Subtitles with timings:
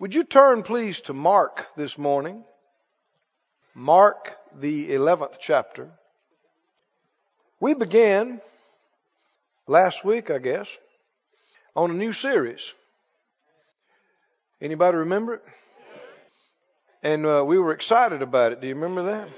[0.00, 2.44] Would you turn, please, to Mark this morning?
[3.74, 5.90] Mark, the 11th chapter.
[7.58, 8.40] We began
[9.66, 10.68] last week, I guess,
[11.74, 12.72] on a new series.
[14.60, 15.42] Anybody remember it?
[17.02, 18.60] And uh, we were excited about it.
[18.60, 19.28] Do you remember that?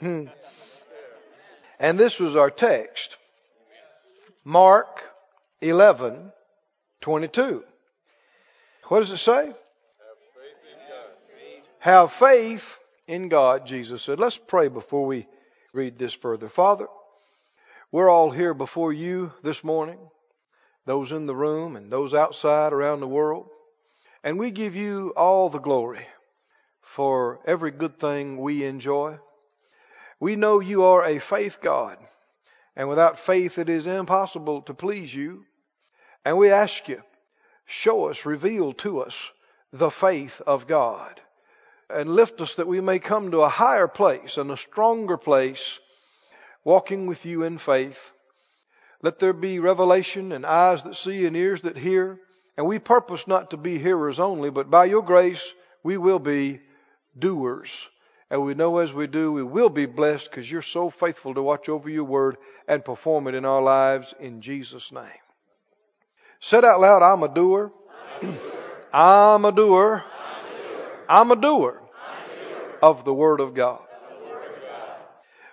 [0.00, 0.24] Hmm.
[1.78, 3.18] And this was our text.
[4.42, 5.02] Mark
[5.60, 6.32] 11,
[7.02, 7.64] 22.
[8.90, 9.52] What does it say?
[11.78, 14.18] Have faith in God, Jesus said.
[14.18, 15.28] Let's pray before we
[15.72, 16.48] read this further.
[16.48, 16.88] Father,
[17.92, 20.00] we're all here before you this morning,
[20.86, 23.48] those in the room and those outside around the world.
[24.24, 26.04] And we give you all the glory
[26.80, 29.20] for every good thing we enjoy.
[30.18, 31.96] We know you are a faith God,
[32.74, 35.44] and without faith it is impossible to please you.
[36.24, 37.00] And we ask you,
[37.70, 39.30] show us, reveal to us
[39.72, 41.20] the faith of God,
[41.88, 45.78] and lift us that we may come to a higher place and a stronger place,
[46.64, 48.10] walking with you in faith.
[49.02, 52.18] Let there be revelation and eyes that see and ears that hear.
[52.56, 56.60] And we purpose not to be hearers only, but by your grace we will be
[57.18, 57.88] doers.
[58.30, 61.42] And we know as we do, we will be blessed because you're so faithful to
[61.42, 62.36] watch over your word
[62.68, 65.29] and perform it in our lives in Jesus' name.
[66.40, 67.72] Said out loud, I'm a doer.
[68.92, 70.04] I'm a doer.
[71.08, 71.82] I'm a doer
[72.82, 73.82] of the word of God.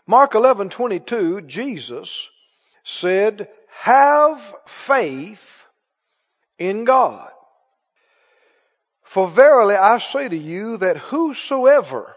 [0.06, 2.30] Mark 11:22 Jesus
[2.84, 5.58] said, "Have faith
[6.58, 7.32] in God.
[9.04, 12.16] For verily I say to you that whosoever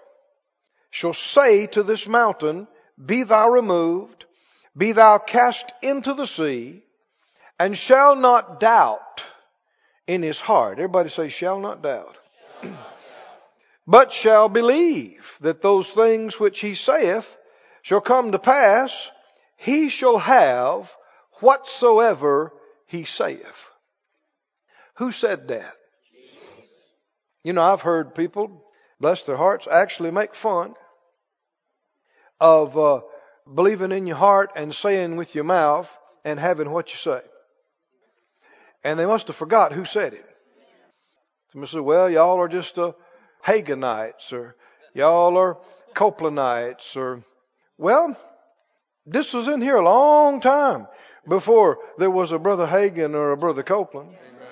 [0.91, 2.67] shall say to this mountain,
[3.05, 4.25] Be thou removed,
[4.77, 6.83] be thou cast into the sea,
[7.61, 9.23] and shall not doubt
[10.07, 10.79] in his heart.
[10.79, 12.17] Everybody say, shall not doubt.
[13.87, 17.37] but shall believe that those things which he saith
[17.83, 19.11] shall come to pass,
[19.59, 20.91] he shall have
[21.41, 22.51] whatsoever
[22.87, 23.69] he saith.
[24.95, 25.77] Who said that?
[27.45, 28.65] You know, I've heard people,
[28.99, 30.73] bless their hearts, actually make fun
[32.41, 33.01] of uh,
[33.55, 37.21] believing in your heart and saying with your mouth and having what you say.
[38.83, 40.25] And they must have forgot who said it.
[41.49, 42.93] Some say, well, y'all are just uh,
[43.45, 44.57] Haginites or
[44.95, 45.59] y'all are
[45.95, 47.25] Copelandites or,
[47.77, 48.17] well,
[49.07, 50.87] this was in here a long time
[51.29, 54.11] before there was a brother Hagin or a brother Copeland.
[54.11, 54.49] Amen.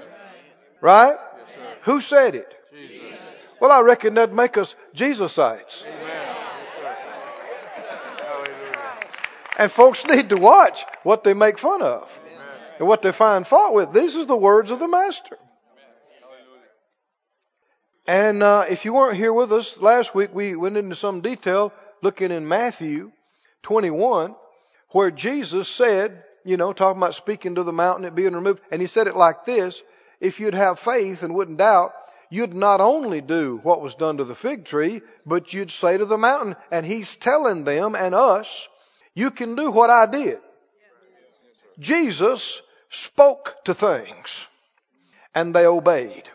[0.80, 1.16] Right?
[1.16, 2.54] Yes, Who said it?
[2.74, 3.18] Jesus.
[3.60, 5.84] Well, I reckon that'd make us Jesusites.
[5.86, 6.28] Amen.
[9.58, 12.20] And folks need to watch what they make fun of
[12.78, 13.92] and what they find fault with.
[13.92, 15.36] These are the words of the Master.
[18.06, 21.74] And uh, if you weren't here with us last week, we went into some detail
[22.02, 23.12] looking in Matthew
[23.64, 24.34] 21,
[24.92, 28.80] where Jesus said, you know, talking about speaking to the mountain, it being removed, and
[28.80, 29.82] he said it like this:
[30.20, 31.92] If you'd have faith and wouldn't doubt,
[32.30, 36.06] you'd not only do what was done to the fig tree, but you'd say to
[36.06, 38.68] the mountain, and he's telling them and us,
[39.14, 40.38] you can do what I did.
[41.78, 44.46] Jesus spoke to things
[45.34, 46.28] and they obeyed.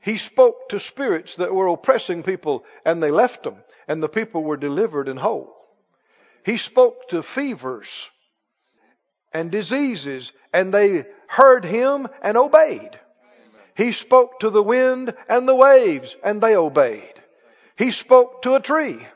[0.00, 4.42] He spoke to spirits that were oppressing people and they left them and the people
[4.42, 5.54] were delivered and whole.
[6.44, 8.08] He spoke to fevers
[9.32, 12.98] and diseases and they heard him and obeyed.
[13.76, 17.14] He spoke to the wind and the waves and they obeyed.
[17.76, 19.06] He spoke to a tree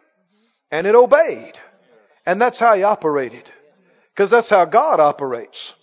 [0.71, 1.59] and it obeyed.
[2.25, 3.51] And that's how he operated.
[4.15, 5.75] Because that's how God operates.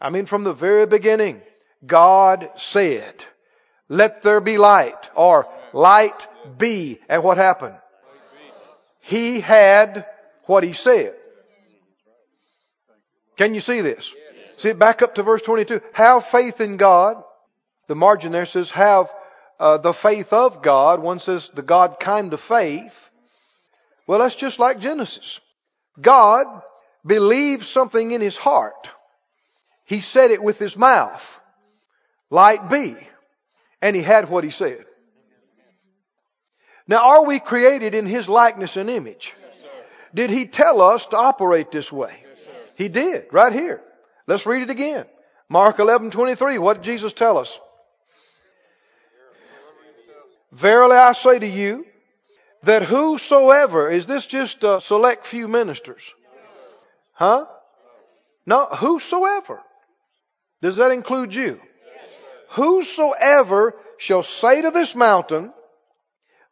[0.00, 1.40] I mean, from the very beginning,
[1.84, 3.24] God said,
[3.88, 7.00] let there be light, or light be.
[7.08, 7.78] And what happened?
[9.00, 10.06] He had
[10.44, 11.14] what he said.
[13.36, 14.12] Can you see this?
[14.56, 15.80] See, it back up to verse 22.
[15.92, 17.22] Have faith in God.
[17.86, 19.12] The margin there says, have
[19.60, 21.00] uh, the faith of God.
[21.00, 23.10] One says, the God kind of faith.
[24.06, 25.40] Well, that's just like Genesis.
[26.00, 26.46] God
[27.04, 28.90] believes something in his heart.
[29.86, 31.24] He said it with his mouth.
[32.30, 32.96] Light be.
[33.80, 34.84] And he had what he said.
[36.88, 39.34] Now, are we created in his likeness and image?
[40.14, 42.22] Did he tell us to operate this way?
[42.76, 43.82] He did, right here.
[44.26, 45.06] Let's read it again.
[45.48, 46.58] Mark 11:23.
[46.58, 47.60] What did Jesus tell us?
[50.52, 51.86] Verily I say to you,
[52.66, 56.02] that whosoever, is this just a select few ministers?
[57.12, 57.46] Huh?
[58.44, 59.62] No, whosoever.
[60.66, 61.60] Does that include you?
[62.56, 65.52] whosoever shall say to this mountain,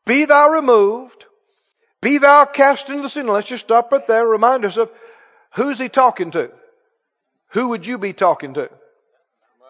[0.07, 1.25] be thou removed,
[2.01, 3.23] be thou cast into the sea.
[3.23, 4.89] Let's just stop right there, remind us of
[5.55, 6.53] who's he talking to?
[7.49, 8.71] Who would you be talking to?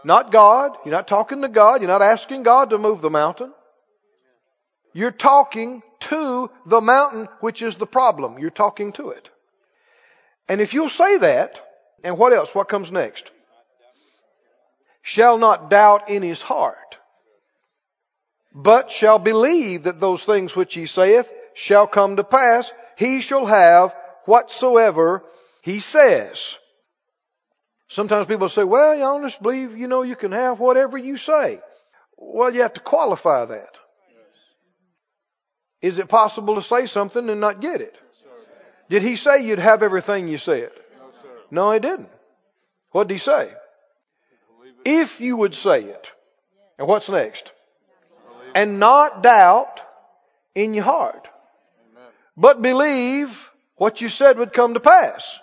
[0.04, 0.76] Not God.
[0.84, 1.80] You're not talking to God.
[1.80, 3.54] You're not asking God to move the mountain.
[4.92, 8.38] You're talking to the mountain, which is the problem.
[8.38, 9.30] You're talking to it.
[10.48, 11.60] And if you'll say that,
[12.02, 12.54] and what else?
[12.54, 13.30] What comes next?
[15.06, 16.96] Shall not doubt in his heart,
[18.54, 23.44] but shall believe that those things which he saith shall come to pass, he shall
[23.44, 25.22] have whatsoever
[25.60, 26.56] he says.
[27.88, 31.60] Sometimes people say, well, you just believe, you know, you can have whatever you say.
[32.16, 33.78] Well, you have to qualify that.
[35.82, 37.94] Is it possible to say something and not get it?
[38.88, 40.70] Did he say you'd have everything you said?
[41.50, 42.08] No, he didn't.
[42.92, 43.52] What did he say?
[44.84, 46.12] If you would say it.
[46.78, 47.52] And what's next?
[48.54, 49.80] And not doubt
[50.54, 51.28] in your heart.
[52.36, 55.38] But believe what you said would come to pass.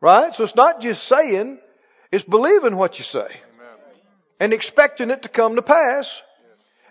[0.00, 0.34] Right?
[0.34, 1.58] So it's not just saying,
[2.10, 3.28] it's believing what you say.
[4.40, 6.22] And expecting it to come to pass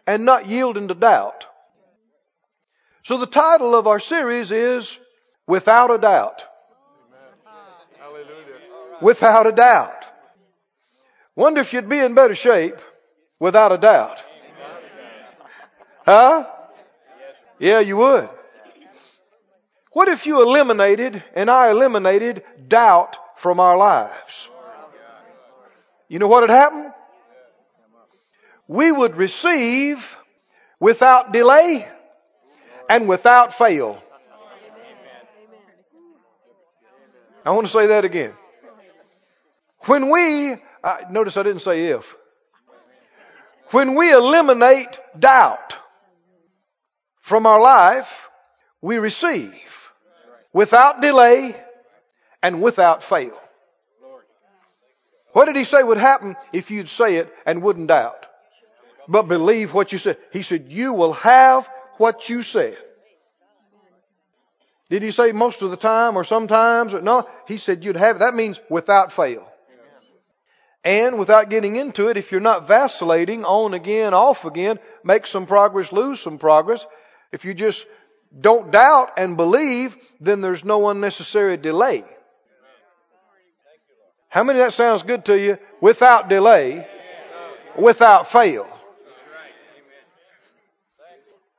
[0.07, 1.45] and not yielding to doubt.
[3.03, 4.97] So the title of our series is
[5.47, 6.45] Without a Doubt.
[9.01, 10.00] Without a doubt.
[11.35, 12.75] Wonder if you'd be in better shape
[13.39, 14.23] without a doubt.
[16.05, 16.47] Huh?
[17.59, 18.29] Yeah, you would.
[19.93, 24.49] What if you eliminated and I eliminated doubt from our lives?
[26.07, 26.91] You know what would happen?
[28.67, 30.17] We would receive
[30.79, 31.87] without delay
[32.89, 34.01] and without fail.
[37.45, 38.33] I want to say that again.
[39.85, 42.15] When we, uh, notice I didn't say if.
[43.71, 45.77] When we eliminate doubt
[47.21, 48.29] from our life,
[48.81, 49.91] we receive
[50.53, 51.55] without delay
[52.43, 53.37] and without fail.
[55.33, 58.25] What did he say would happen if you'd say it and wouldn't doubt?
[59.07, 60.17] But believe what you said.
[60.31, 62.77] He said, you will have what you said.
[64.89, 66.93] Did he say most of the time or sometimes?
[66.93, 69.50] No, he said you'd have, that means without fail.
[70.83, 75.45] And without getting into it, if you're not vacillating on again, off again, make some
[75.45, 76.85] progress, lose some progress.
[77.31, 77.85] If you just
[78.39, 82.03] don't doubt and believe, then there's no unnecessary delay.
[84.29, 85.57] How many that sounds good to you?
[85.81, 86.87] Without delay,
[87.77, 88.67] without fail.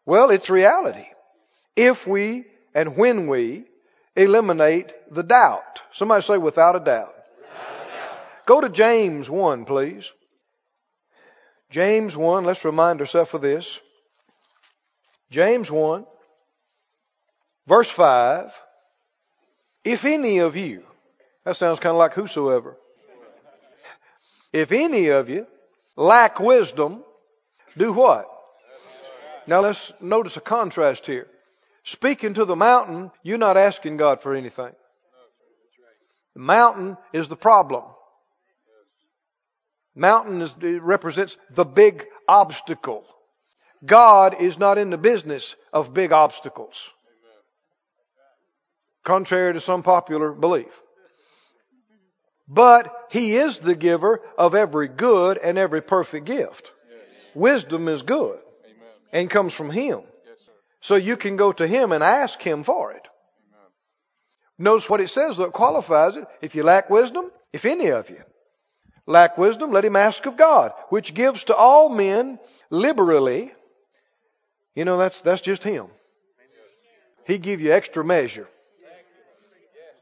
[0.04, 1.06] Well, it's reality.
[1.76, 3.66] If we and when we
[4.16, 5.82] eliminate the doubt.
[5.92, 7.14] Somebody say without a doubt.
[8.46, 10.10] Go to James 1, please.
[11.70, 13.80] James 1, let's remind ourselves of this.
[15.30, 16.04] James 1,
[17.66, 18.52] verse 5.
[19.84, 20.84] If any of you,
[21.44, 22.76] that sounds kind of like whosoever.
[24.52, 25.46] If any of you
[25.96, 27.02] lack wisdom,
[27.76, 28.28] do what?
[29.46, 31.26] Now let's notice a contrast here.
[31.84, 34.72] Speaking to the mountain, you're not asking God for anything.
[36.34, 37.84] The mountain is the problem.
[39.94, 43.04] Mountain is, represents the big obstacle.
[43.84, 46.88] God is not in the business of big obstacles.
[49.04, 50.80] Contrary to some popular belief.
[52.48, 56.70] But He is the giver of every good and every perfect gift.
[57.34, 58.38] Wisdom is good
[59.12, 60.00] and comes from Him.
[60.80, 63.06] So you can go to Him and ask Him for it.
[64.58, 66.24] Notice what it says that qualifies it.
[66.40, 68.22] If you lack wisdom, if any of you
[69.06, 72.38] lack wisdom, let him ask of God, which gives to all men
[72.70, 73.52] liberally.
[74.74, 75.86] You know, that's, that's just Him.
[77.26, 78.48] He give you extra measure.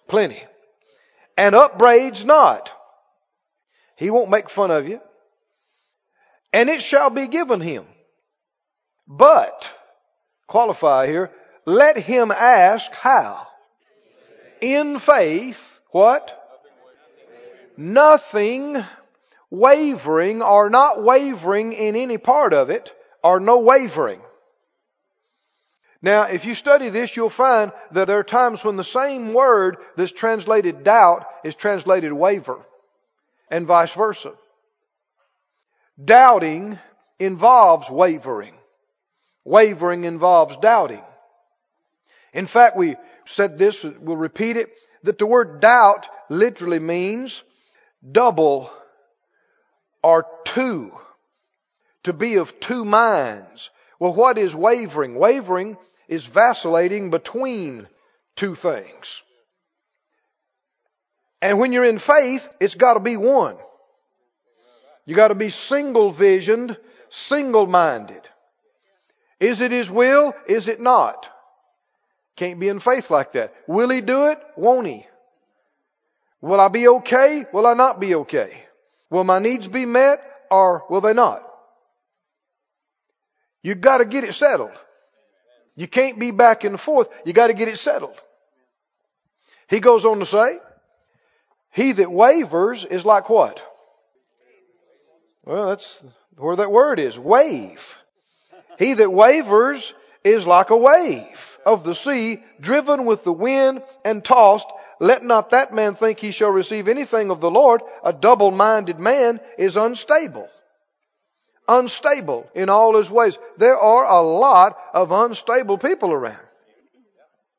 [0.09, 0.42] Plenty.
[1.37, 2.73] And upbraids not.
[3.97, 5.00] He won't make fun of you.
[6.52, 7.85] And it shall be given him.
[9.07, 9.71] But
[10.47, 11.30] qualify here.
[11.64, 13.47] Let him ask how?
[14.61, 16.39] In faith, what?
[17.80, 18.76] Nothing
[19.49, 22.92] wavering or not wavering in any part of it
[23.25, 24.20] or no wavering.
[26.02, 29.78] Now, if you study this, you'll find that there are times when the same word
[29.96, 32.58] that's translated doubt is translated waver
[33.50, 34.34] and vice versa.
[36.02, 36.78] Doubting
[37.18, 38.52] involves wavering.
[39.42, 41.02] Wavering involves doubting.
[42.34, 44.70] In fact, we said this, we'll repeat it,
[45.02, 47.42] that the word doubt literally means
[48.09, 48.71] double
[50.02, 50.92] or two.
[52.04, 53.71] To be of two minds.
[53.99, 55.16] Well, what is wavering?
[55.16, 55.76] Wavering
[56.09, 57.87] is vacillating between
[58.37, 59.23] two things.
[61.42, 63.57] And when you're in faith, it's got to be one.
[65.04, 66.76] You got to be single visioned,
[67.11, 68.23] single minded.
[69.38, 70.35] Is it His will?
[70.47, 71.30] Is it not?
[72.37, 73.54] Can't be in faith like that.
[73.66, 74.38] Will He do it?
[74.57, 75.07] Won't He?
[76.40, 77.44] Will I be okay?
[77.52, 78.64] Will I not be okay?
[79.11, 81.42] Will my needs be met or will they not?
[83.62, 84.73] You got to get it settled.
[85.76, 87.09] You can't be back and forth.
[87.25, 88.16] You got to get it settled.
[89.68, 90.59] He goes on to say,
[91.73, 93.62] he that wavers is like what?
[95.44, 96.02] Well, that's
[96.37, 97.18] where that word is.
[97.18, 97.99] Wave.
[98.78, 99.94] He that wavers
[100.25, 104.66] is like a wave of the sea, driven with the wind and tossed.
[105.00, 107.80] Let not that man think he shall receive anything of the Lord.
[108.04, 110.47] A double-minded man is unstable.
[111.66, 113.38] Unstable in all his ways.
[113.57, 116.47] There are a lot of unstable people around.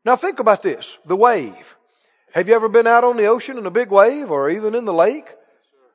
[0.06, 0.98] Now think about this.
[1.06, 1.76] The wave.
[2.34, 4.86] Have you ever been out on the ocean in a big wave or even in
[4.86, 5.26] the lake?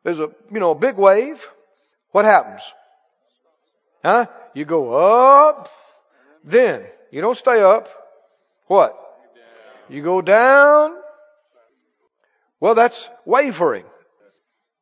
[0.02, 1.46] There's a, you know, a big wave.
[2.10, 2.62] What happens?
[4.04, 4.26] Huh?
[4.52, 5.70] You go up,
[6.44, 7.88] then you don't stay up.
[8.66, 8.98] What?
[9.88, 10.96] You go down.
[12.60, 13.84] Well, that's wavering.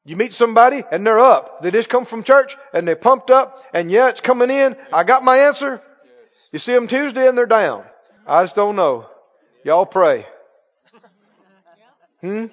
[0.04, 1.62] You meet somebody and they're up.
[1.62, 4.76] They just come from church and they're pumped up and yeah, it's coming in.
[4.92, 5.80] I got my answer.
[6.52, 7.84] You see them Tuesday and they're down.
[8.26, 9.06] I just don't know.
[9.64, 10.26] Y'all pray.
[12.20, 12.46] Hmm?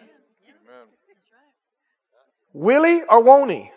[2.53, 3.71] Will he or won't he?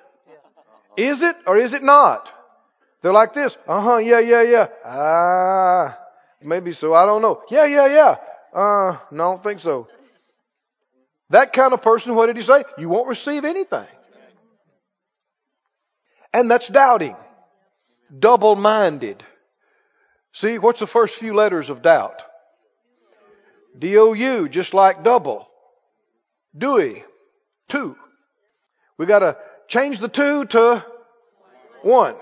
[0.97, 2.33] Is it or is it not?
[3.03, 3.57] They're like this.
[3.67, 3.97] Uh huh.
[3.97, 4.67] Yeah, yeah, yeah.
[4.85, 5.99] Ah,
[6.43, 6.95] maybe so.
[6.95, 7.43] I don't know.
[7.51, 8.17] Yeah, yeah, yeah.
[8.53, 9.89] Uh, no, I don't think so.
[11.31, 12.64] That kind of person, what did he say?
[12.78, 13.87] You won't receive anything.
[16.33, 17.16] And that's doubting.
[18.16, 19.25] Double minded.
[20.33, 22.23] See, what's the first few letters of doubt?
[23.78, 25.49] D O U, just like double.
[26.57, 27.04] Dewey.
[27.69, 27.97] Two.
[28.99, 29.38] We gotta
[29.69, 30.85] change the two to
[31.83, 32.16] one.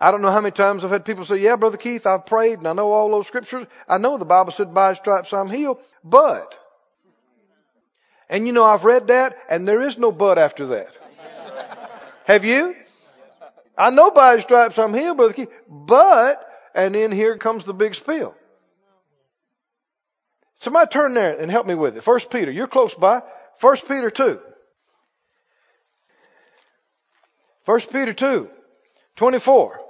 [0.00, 2.58] I don't know how many times I've had people say, yeah, Brother Keith, I've prayed
[2.58, 3.66] and I know all those scriptures.
[3.88, 6.58] I know the Bible said by his stripes I'm healed, but,
[8.30, 10.96] and you know I've read that and there is no but after that.
[12.24, 12.74] Have you?
[13.76, 17.74] I know by his stripes I'm healed, Brother Keith, but, and then here comes the
[17.74, 18.34] big spill.
[20.60, 22.04] Somebody turn there and help me with it.
[22.04, 23.22] First Peter, you're close by.
[23.56, 24.38] First Peter 2.
[27.64, 28.48] First Peter 2,
[29.16, 29.80] 24.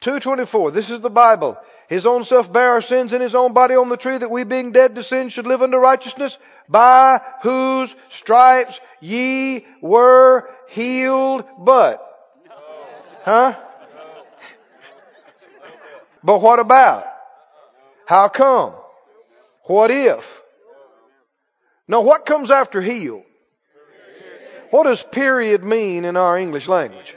[0.00, 0.70] 224.
[0.70, 1.56] This is the Bible.
[1.88, 4.44] His own self bare our sins in his own body on the tree that we
[4.44, 12.08] being dead to sin should live unto righteousness by whose stripes ye were healed but.
[13.24, 13.54] Huh?
[16.24, 17.04] But what about?
[18.06, 18.74] How come?
[19.64, 20.42] What if?
[21.88, 23.22] Now what comes after heal?
[24.70, 27.14] What does period mean in our English language?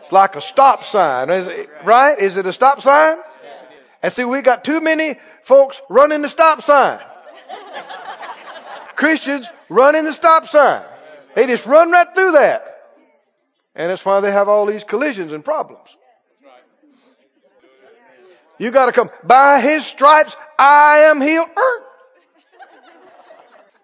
[0.00, 2.18] It's like a stop sign, is it, right?
[2.18, 3.18] Is it a stop sign?
[4.02, 7.00] And see, we got too many folks running the stop sign.
[8.96, 10.84] Christians running the stop sign.
[11.34, 12.62] They just run right through that.
[13.74, 15.96] And that's why they have all these collisions and problems.
[18.58, 19.10] You gotta come.
[19.24, 21.48] By his stripes I am healed.
[21.56, 21.86] Er.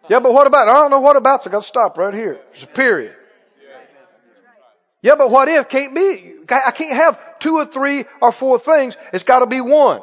[0.08, 0.68] Yeah, but what about?
[0.68, 1.42] I don't know what about.
[1.42, 2.40] So I got to stop right here.
[2.52, 3.14] It's a period.
[5.02, 5.68] Yeah, but what if?
[5.68, 6.34] Can't be.
[6.48, 8.96] I can't have two or three or four things.
[9.12, 10.02] It's got to be one.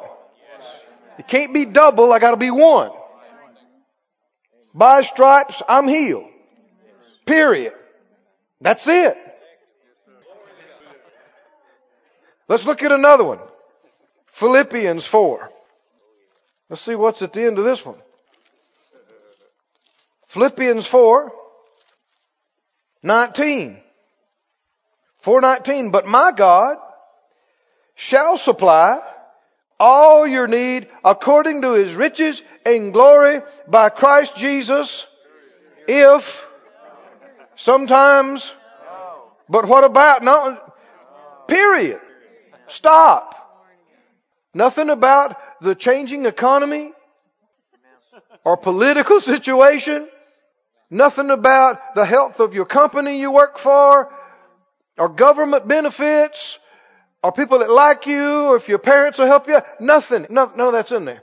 [1.18, 2.12] It can't be double.
[2.12, 2.90] I got to be one.
[4.74, 6.26] By stripes, I'm healed.
[7.26, 7.72] Period.
[8.60, 9.16] That's it.
[12.48, 13.38] Let's look at another one.
[14.26, 15.50] Philippians 4.
[16.68, 17.98] Let's see what's at the end of this one.
[20.28, 21.32] Philippians 4,
[23.04, 23.78] 19.
[25.20, 25.90] 419.
[25.92, 26.76] But my God
[27.94, 29.00] shall supply
[29.78, 35.06] all your need according to his riches in glory by Christ Jesus.
[35.86, 36.48] If
[37.56, 38.54] sometimes
[39.48, 40.58] but what about no
[41.46, 42.00] period.
[42.68, 43.34] Stop.
[44.54, 46.92] Nothing about the changing economy
[48.44, 50.08] or political situation.
[50.90, 54.12] Nothing about the health of your company you work for
[54.96, 56.58] or government benefits
[57.24, 59.58] or people that like you or if your parents will help you.
[59.80, 60.26] Nothing.
[60.28, 61.22] No, none of that's in there.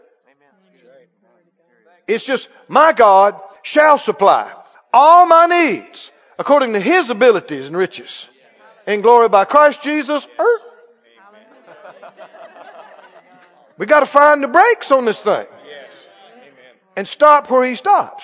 [2.08, 4.52] It's just my God shall supply
[4.92, 8.28] all my needs according to his abilities and riches
[8.88, 10.28] in glory by Christ Jesus.
[10.40, 10.60] Er.
[13.78, 15.46] We got to find the brakes on this thing
[16.96, 18.24] and stop where he stops.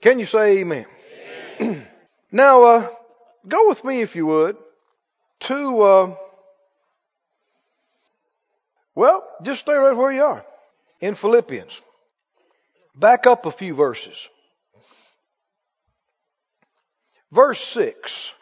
[0.00, 0.86] Can you say amen?
[2.32, 2.88] now, uh,
[3.46, 4.56] go with me if you would
[5.40, 6.16] to, uh,
[8.94, 10.44] well, just stay right where you are
[11.00, 11.80] in Philippians.
[12.94, 14.28] Back up a few verses.
[17.30, 18.32] Verse 6.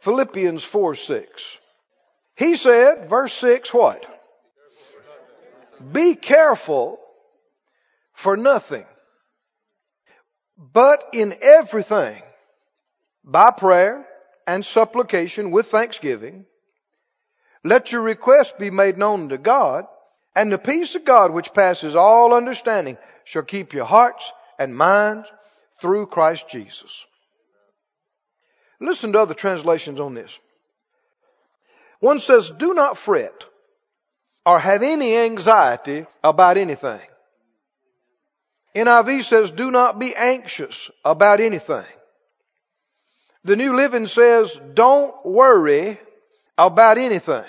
[0.00, 1.58] Philippians 4 6.
[2.36, 4.04] He said, verse 6, what?
[5.92, 6.98] Be careful
[8.12, 8.86] for nothing,
[10.56, 12.20] but in everything,
[13.24, 14.06] by prayer
[14.46, 16.46] and supplication with thanksgiving,
[17.64, 19.86] let your requests be made known to God,
[20.34, 25.30] and the peace of God which passes all understanding shall keep your hearts and minds
[25.80, 27.06] through Christ Jesus.
[28.80, 30.38] Listen to other translations on this.
[32.00, 33.44] One says, do not fret
[34.44, 37.00] or have any anxiety about anything.
[38.74, 41.84] NIV says, do not be anxious about anything.
[43.44, 45.98] The New Living says, don't worry
[46.56, 47.44] about anything.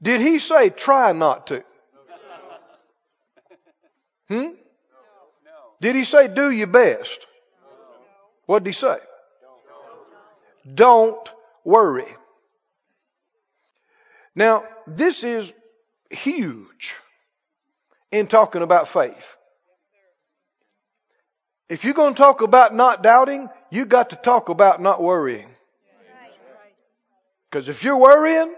[0.00, 1.64] Did he say try not to?
[4.28, 4.48] Hmm?
[5.80, 7.26] Did he say do your best?
[8.46, 8.98] What did he say?
[10.74, 11.30] Don't
[11.64, 12.06] worry.
[14.34, 15.52] Now, this is
[16.10, 16.94] huge
[18.10, 19.36] in talking about faith.
[21.68, 25.48] If you're going to talk about not doubting, you got to talk about not worrying.
[27.50, 28.54] Because if you're worrying,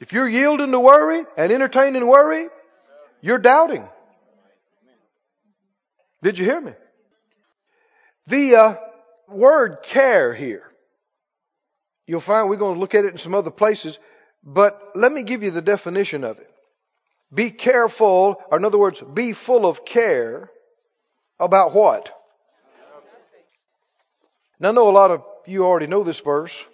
[0.00, 2.48] if you're yielding to worry and entertaining worry,
[3.20, 3.84] you're doubting.
[6.22, 6.72] Did you hear me?
[8.28, 8.76] The uh,
[9.28, 10.70] word care here,
[12.06, 13.98] you'll find we're going to look at it in some other places,
[14.44, 16.48] but let me give you the definition of it.
[17.34, 20.48] Be careful, or in other words, be full of care
[21.42, 22.10] about what?
[24.60, 26.64] Now I know a lot of you already know this verse,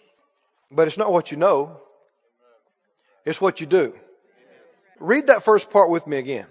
[0.70, 1.80] but it's not what you know.
[3.24, 3.94] It's what you do.
[5.00, 6.46] Read that first part with me again.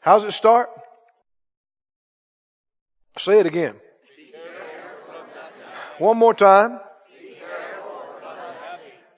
[0.00, 0.70] How's it start?
[3.18, 3.74] Say it again.
[5.98, 6.80] One more time.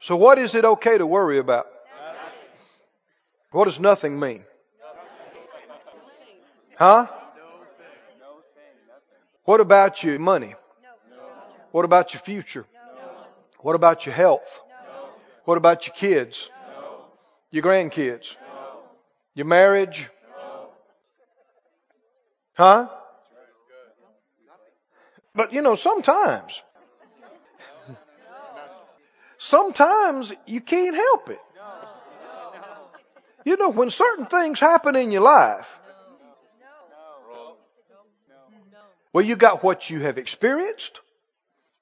[0.00, 1.66] So what is it okay to worry about?
[3.52, 4.44] What does nothing mean?
[6.78, 7.06] Huh?
[9.44, 10.54] What about your money?
[11.72, 12.66] What about your future?
[13.60, 14.60] What about your health?
[15.44, 16.50] What about your kids?
[17.50, 18.36] Your grandkids?
[19.34, 20.08] Your marriage?
[22.54, 22.88] Huh?
[25.34, 26.62] But you know, sometimes,
[29.38, 31.40] sometimes you can't help it.
[33.44, 35.79] You know, when certain things happen in your life,
[39.12, 41.00] well, you got what you have experienced,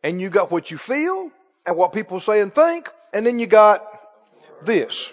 [0.02, 1.30] and you got what you feel,
[1.66, 3.86] and what people say and think, and then you got
[4.64, 5.12] this.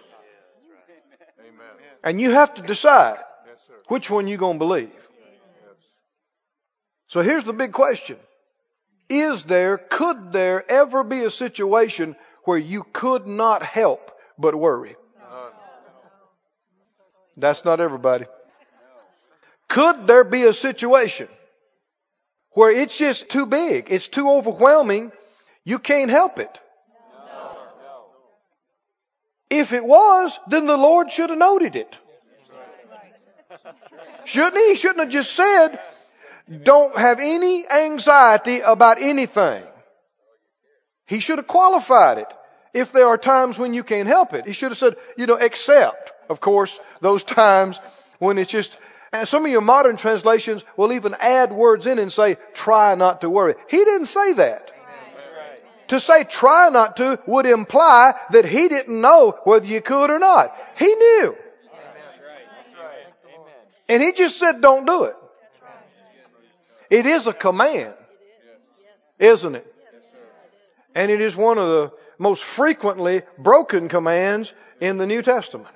[2.04, 3.17] And you have to decide
[3.88, 5.10] which one you're going to believe.
[7.08, 8.17] So here's the big question.
[9.10, 14.95] Is there, could there ever be a situation where you could not help but worry?
[17.38, 18.25] That's not everybody.
[19.67, 21.28] Could there be a situation
[22.55, 25.11] where it's just too big, it's too overwhelming,
[25.63, 26.59] you can't help it?
[29.49, 31.97] If it was, then the Lord should have noted it.
[34.25, 34.69] Shouldn't he?
[34.69, 35.79] He shouldn't have just said,
[36.63, 39.63] don't have any anxiety about anything.
[41.05, 42.33] He should have qualified it.
[42.73, 45.35] If there are times when you can't help it, he should have said, you know,
[45.35, 47.79] except, of course, those times
[48.19, 48.77] when it's just,
[49.19, 53.21] and some of your modern translations will even add words in and say, try not
[53.21, 53.56] to worry.
[53.69, 54.71] He didn't say that.
[55.89, 60.19] To say try not to would imply that he didn't know whether you could or
[60.19, 60.56] not.
[60.78, 61.36] He knew.
[63.88, 65.15] And he just said don't do it.
[66.89, 67.93] It is a command,
[69.19, 69.75] isn't it?
[70.95, 75.74] And it is one of the most frequently broken commands in the New Testament.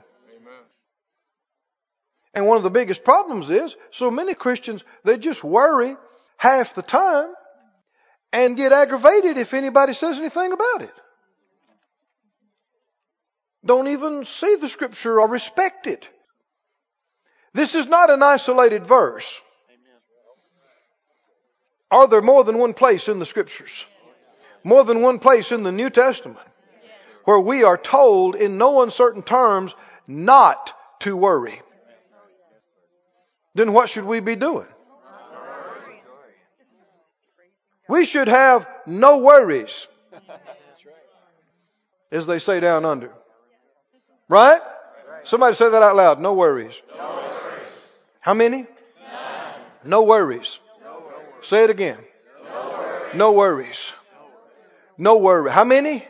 [2.33, 5.95] And one of the biggest problems is so many Christians, they just worry
[6.37, 7.33] half the time
[8.31, 10.93] and get aggravated if anybody says anything about it.
[13.65, 16.07] Don't even see the scripture or respect it.
[17.53, 19.41] This is not an isolated verse.
[21.91, 23.85] Are there more than one place in the scriptures?
[24.63, 26.45] More than one place in the New Testament
[27.25, 29.75] where we are told in no uncertain terms
[30.07, 31.61] not to worry.
[33.60, 34.69] Then what should we be doing?
[37.89, 39.86] We should have no worries.
[42.10, 43.12] As they say down under.
[44.30, 44.62] Right?
[45.26, 46.22] Somebody say that out loud.
[46.22, 46.82] No worries.
[48.22, 48.65] How many?
[49.84, 50.62] No worries.
[51.41, 51.98] Say it again.
[53.13, 53.91] No worries.
[54.98, 55.52] No worry.
[55.52, 56.06] How many?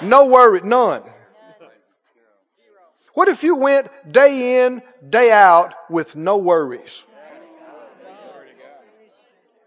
[0.00, 0.60] No worry.
[0.60, 1.02] None.
[3.18, 7.02] What if you went day in, day out with no worries?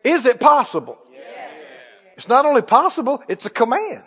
[0.06, 0.98] Is it possible?
[2.16, 4.06] It's not only possible, it's a command.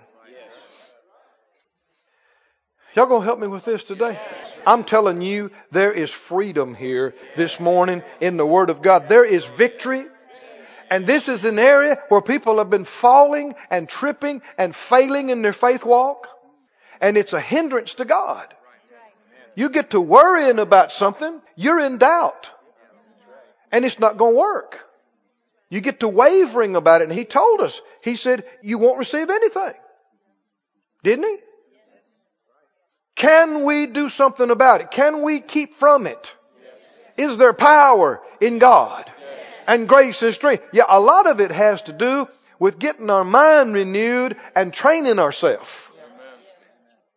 [2.94, 4.18] Y'all gonna help me with this today?
[4.66, 9.10] I'm telling you, there is freedom here this morning in the Word of God.
[9.10, 10.06] There is victory.
[10.90, 15.42] And this is an area where people have been falling and tripping and failing in
[15.42, 16.28] their faith walk.
[16.98, 18.54] And it's a hindrance to God.
[19.54, 22.50] You get to worrying about something, you're in doubt.
[23.70, 24.78] And it's not going to work.
[25.68, 27.08] You get to wavering about it.
[27.08, 29.72] And he told us, he said, you won't receive anything.
[31.02, 31.36] Didn't he?
[33.16, 34.90] Can we do something about it?
[34.90, 36.34] Can we keep from it?
[37.16, 39.10] Is there power in God?
[39.66, 40.64] And grace and strength?
[40.72, 45.18] Yeah, a lot of it has to do with getting our mind renewed and training
[45.18, 45.68] ourselves.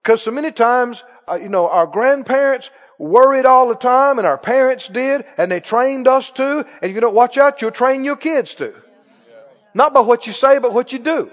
[0.02, 4.38] Because so many times, Uh, you know, our grandparents worried all the time and our
[4.38, 6.60] parents did and they trained us to.
[6.60, 8.74] And if you don't watch out, you'll train your kids to.
[9.74, 11.30] Not by what you say, but what you do.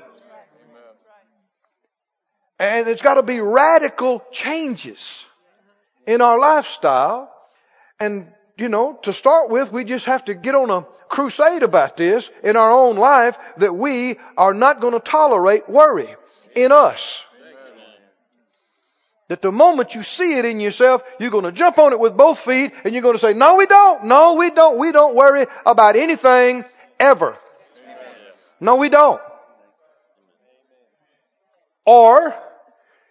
[2.59, 5.25] And there's got to be radical changes
[6.07, 7.33] in our lifestyle.
[7.99, 11.97] And, you know, to start with, we just have to get on a crusade about
[11.97, 16.15] this in our own life that we are not going to tolerate worry
[16.55, 17.25] in us.
[19.29, 22.17] That the moment you see it in yourself, you're going to jump on it with
[22.17, 25.15] both feet and you're going to say, no we don't, no we don't, we don't
[25.15, 26.65] worry about anything
[27.01, 27.37] ever.
[28.61, 29.21] No we don't.
[31.87, 32.35] Or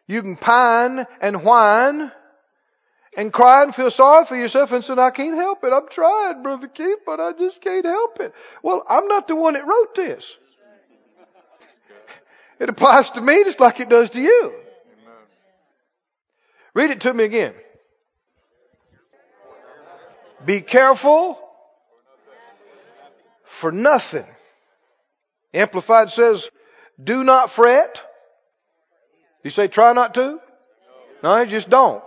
[0.08, 2.12] you can pine and whine
[3.16, 5.74] and cry and feel sorry for yourself and say, I can't help it.
[5.74, 8.34] I'm trying, Brother Keith, but I just can't help it.
[8.62, 10.36] Well, I'm not the one that wrote this.
[12.60, 14.54] It applies to me just like it does to you.
[16.74, 17.54] Read it to me again.
[20.46, 21.40] Be careful
[23.46, 24.26] for nothing.
[25.54, 26.50] Amplified says,
[27.02, 28.04] do not fret
[29.44, 30.40] you say try not to?
[31.22, 32.04] No, you just don't.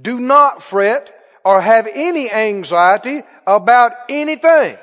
[0.00, 4.76] Do not fret or have any anxiety about anything.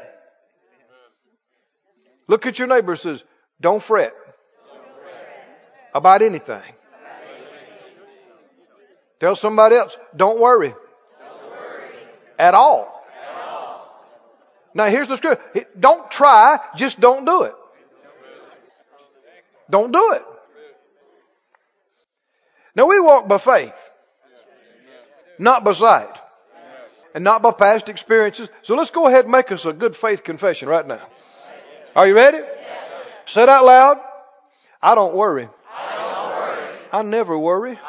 [2.28, 3.24] Look at your neighbor says,
[3.60, 4.13] don't fret
[5.94, 6.62] about anything.
[9.19, 10.73] Tell somebody else, don't worry.
[12.38, 12.93] At all.
[14.73, 15.65] Now here's the scripture.
[15.80, 17.56] Don't try, just don't do it.
[19.69, 20.23] Don't do it.
[22.75, 23.73] Now we walk by faith,
[25.39, 26.15] not by sight,
[27.15, 28.49] and not by past experiences.
[28.62, 31.08] So let's go ahead and make us a good faith confession right now.
[31.95, 32.38] Are you ready?
[33.25, 33.97] Say it out loud.
[34.80, 35.49] I don't worry.
[36.91, 37.80] I, never worry,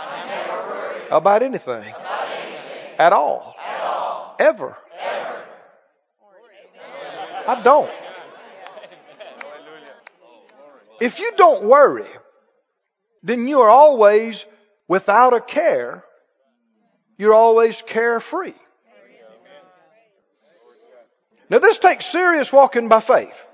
[1.10, 1.94] about anything,
[2.98, 3.54] at all,
[4.38, 4.76] ever.
[7.46, 7.90] I don't.
[11.00, 12.08] If you don't worry,
[13.22, 14.44] then you are always
[14.86, 16.04] without a care.
[17.16, 18.54] You're always carefree.
[21.50, 23.46] Now this takes serious walking by faith.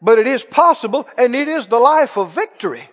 [0.00, 2.88] But it is possible and it is the life of victory.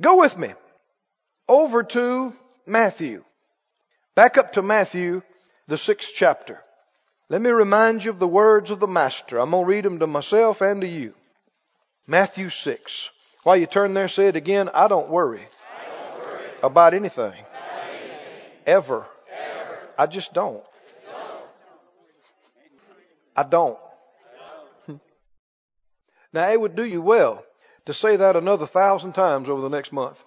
[0.00, 0.52] Go with me
[1.48, 2.34] over to
[2.66, 3.24] Matthew.
[4.14, 5.22] Back up to Matthew,
[5.68, 6.60] the sixth chapter.
[7.28, 9.38] Let me remind you of the words of the Master.
[9.38, 11.14] I'm going to read them to myself and to you.
[12.06, 13.10] Matthew 6.
[13.42, 14.70] While you turn there, say it again.
[14.72, 17.32] I don't worry, I don't worry about, anything.
[17.32, 17.46] anything.
[18.64, 19.06] Ever.
[19.30, 19.78] Ever.
[19.98, 20.62] I just don't.
[23.36, 23.36] don't.
[23.36, 23.78] I don't.
[26.32, 27.44] now, it would do you well
[27.86, 30.22] to say that another thousand times over the next month.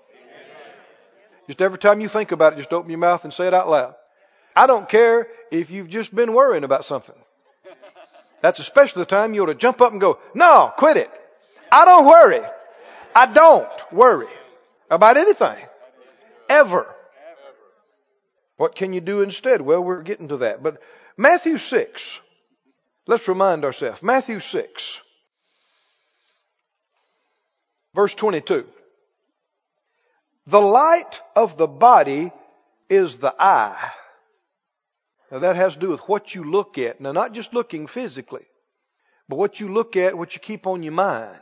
[1.50, 3.68] Just every time you think about it, just open your mouth and say it out
[3.68, 3.96] loud.
[4.56, 7.16] I don't care if you've just been worrying about something.
[8.44, 11.10] That's especially the time you ought to jump up and go, no, quit it.
[11.72, 12.42] I don't worry.
[13.16, 14.28] I don't worry
[14.92, 15.58] about anything.
[16.48, 16.86] Ever.
[18.58, 19.60] What can you do instead?
[19.62, 20.62] Well, we're getting to that.
[20.62, 20.80] But
[21.18, 22.20] Matthew 6.
[23.08, 24.04] Let's remind ourselves.
[24.04, 25.00] Matthew 6.
[27.96, 28.68] Verse 22.
[30.50, 32.32] The light of the body
[32.90, 33.92] is the eye.
[35.32, 37.00] Now that has to do with what you look at.
[37.00, 38.48] Now not just looking physically,
[39.28, 41.40] but what you look at, what you keep on your mind.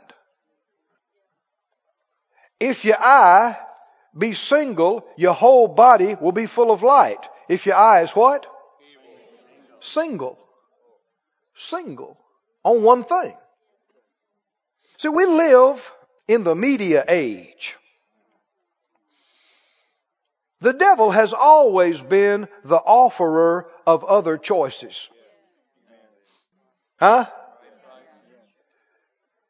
[2.60, 3.56] If your eye
[4.16, 7.24] be single, your whole body will be full of light.
[7.48, 8.44] If your eye is what?
[9.80, 10.38] Single.
[11.56, 12.18] Single.
[12.62, 13.34] On one thing.
[14.98, 15.80] See, we live
[16.26, 17.77] in the media age.
[20.60, 25.08] The devil has always been the offerer of other choices.
[26.98, 27.26] Huh?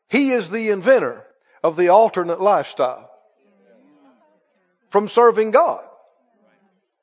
[0.09, 1.25] He is the inventor
[1.63, 3.11] of the alternate lifestyle.
[4.91, 5.85] From serving God.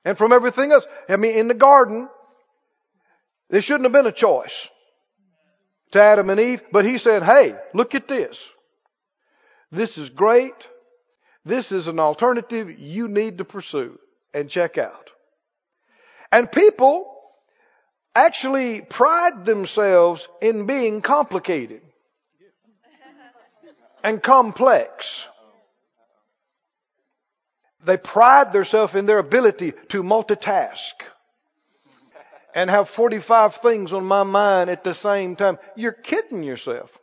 [0.03, 0.85] And from everything else.
[1.09, 2.07] I mean, in the garden,
[3.49, 4.69] there shouldn't have been a choice
[5.91, 8.47] to Adam and Eve, but he said, hey, look at this.
[9.71, 10.53] This is great.
[11.45, 13.99] This is an alternative you need to pursue
[14.34, 15.12] and check out.
[16.31, 17.12] And people
[18.15, 21.81] actually pride themselves in being complicated
[24.03, 25.25] and complex.
[27.86, 30.93] They pride themselves in their ability to multitask
[32.55, 35.60] and have 45 things on my mind at the same time.
[35.75, 36.97] You're kidding yourself.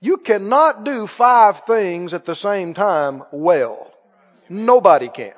[0.00, 3.92] You cannot do five things at the same time well.
[4.48, 5.32] Nobody can.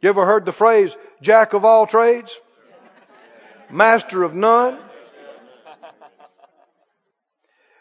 [0.00, 2.38] You ever heard the phrase, jack of all trades?
[3.70, 4.78] Master of none?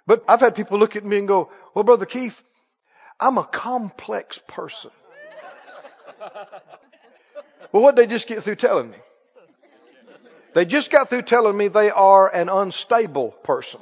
[0.07, 2.41] But I've had people look at me and go, well, Brother Keith,
[3.19, 4.91] I'm a complex person.
[7.71, 8.97] well, what they just get through telling me?
[10.53, 13.79] They just got through telling me they are an unstable person.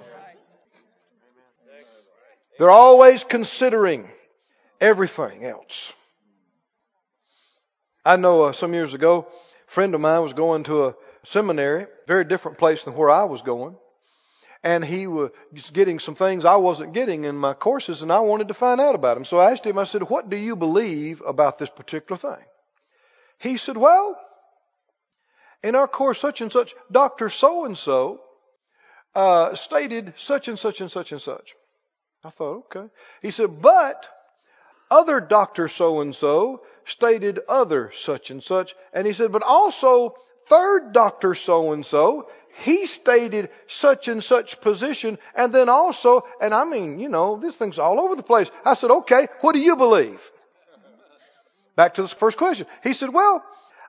[2.59, 4.07] They're always considering
[4.79, 5.91] everything else.
[8.05, 9.27] I know uh, some years ago,
[9.67, 13.23] a friend of mine was going to a seminary, very different place than where I
[13.23, 13.75] was going
[14.63, 15.31] and he was
[15.71, 18.95] getting some things I wasn't getting in my courses, and I wanted to find out
[18.95, 19.25] about them.
[19.25, 22.45] So I asked him, I said, What do you believe about this particular thing?
[23.37, 24.19] He said, Well,
[25.63, 27.29] in our course, such and such, Dr.
[27.29, 28.21] So and so
[29.55, 31.55] stated such and such and such and such.
[32.23, 32.89] I thought, okay.
[33.21, 34.07] He said, But
[34.91, 35.67] other Dr.
[35.67, 38.75] So and so stated other such and such.
[38.93, 40.15] And he said, But also,
[40.49, 41.35] third Dr.
[41.35, 42.27] So and so
[42.63, 47.55] he stated such and such position and then also, and I mean, you know, this
[47.55, 48.49] thing's all over the place.
[48.65, 50.21] I said, okay, what do you believe?
[51.75, 52.67] Back to the first question.
[52.83, 53.43] He said, well,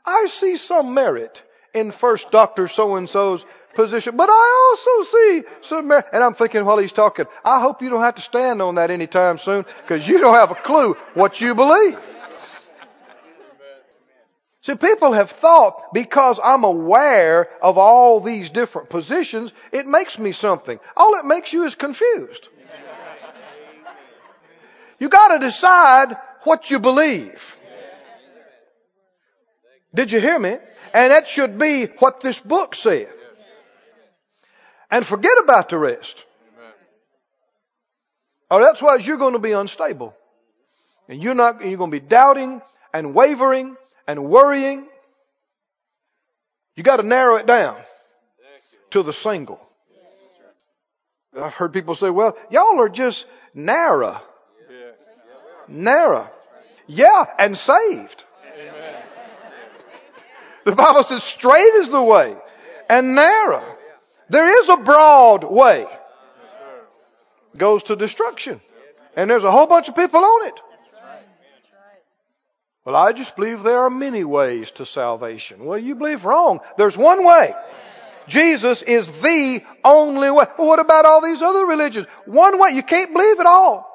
[0.06, 1.42] I see some merit
[1.74, 5.90] in first doctor so and so's position, but I also see some.
[5.90, 8.90] And I'm thinking while he's talking, I hope you don't have to stand on that
[8.90, 11.98] anytime soon because you don't have a clue what you believe.
[14.62, 20.32] See, people have thought because I'm aware of all these different positions, it makes me
[20.32, 20.78] something.
[20.96, 22.48] All it makes you is confused.
[24.98, 27.56] You gotta decide what you believe.
[29.94, 30.58] Did you hear me?
[30.92, 33.08] And that should be what this book said.
[34.90, 36.24] And forget about the rest.
[38.50, 40.14] Or oh, that's why you're going to be unstable.
[41.08, 42.60] And you're not, you're going to be doubting
[42.92, 43.76] and wavering
[44.06, 44.86] and worrying,
[46.74, 47.76] you got to narrow it down
[48.90, 49.60] to the single.
[51.38, 53.24] I've heard people say, well, y'all are just
[53.54, 54.20] narrow.
[55.68, 56.28] Narrow.
[56.88, 58.24] Yeah, and saved.
[60.64, 62.36] The Bible says straight is the way
[62.88, 63.69] and narrow.
[64.30, 65.86] There is a broad way.
[67.56, 68.60] Goes to destruction.
[69.16, 70.60] And there's a whole bunch of people on it.
[72.84, 75.64] Well, I just believe there are many ways to salvation.
[75.64, 76.60] Well, you believe wrong.
[76.78, 77.52] There's one way.
[78.28, 80.46] Jesus is the only way.
[80.56, 82.06] Well, what about all these other religions?
[82.24, 82.70] One way.
[82.70, 83.86] You can't believe it all.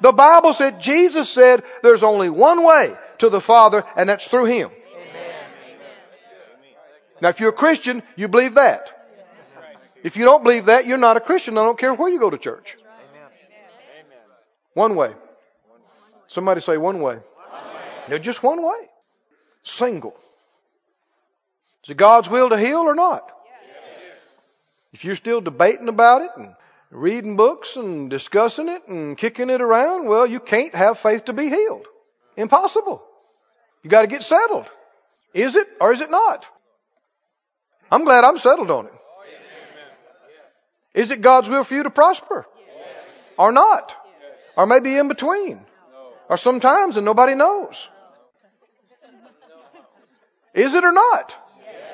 [0.00, 4.44] The Bible said, Jesus said, there's only one way to the Father, and that's through
[4.44, 4.70] Him.
[4.70, 5.46] Amen.
[7.22, 8.90] Now, if you're a Christian, you believe that.
[10.04, 11.56] If you don't believe that, you're not a Christian.
[11.56, 12.76] I don't care where you go to church.
[14.74, 15.14] One way.
[16.26, 17.20] Somebody say one way.
[18.08, 18.76] They're just one way.
[19.64, 20.14] Single.
[21.84, 23.30] Is it God's will to heal or not?
[24.92, 26.54] If you're still debating about it and
[26.90, 31.32] reading books and discussing it and kicking it around, well, you can't have faith to
[31.32, 31.86] be healed.
[32.36, 33.02] Impossible.
[33.82, 34.66] You got to get settled.
[35.32, 36.46] Is it or is it not?
[37.90, 38.92] I'm glad I'm settled on it.
[40.94, 42.46] Is it God's will for you to prosper?
[43.36, 43.94] Or not?
[44.56, 45.60] Or maybe in between?
[46.28, 47.88] Or sometimes and nobody knows?
[50.54, 51.36] Is it or not?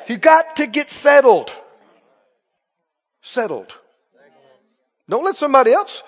[0.07, 1.51] You got to get settled.
[3.23, 3.75] Settled.
[5.09, 6.03] Don't let somebody else,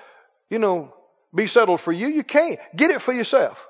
[0.51, 0.95] you know,
[1.35, 2.09] be settled for you.
[2.09, 2.61] You can't.
[2.77, 3.67] Get it for yourself.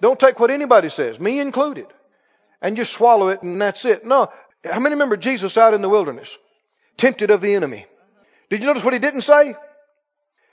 [0.00, 1.86] Don't take what anybody says, me included,
[2.62, 4.06] and just swallow it and that's it.
[4.06, 4.30] No.
[4.64, 6.36] How many remember Jesus out in the wilderness?
[6.96, 7.86] Tempted of the enemy.
[8.50, 9.54] Did you notice what he didn't say?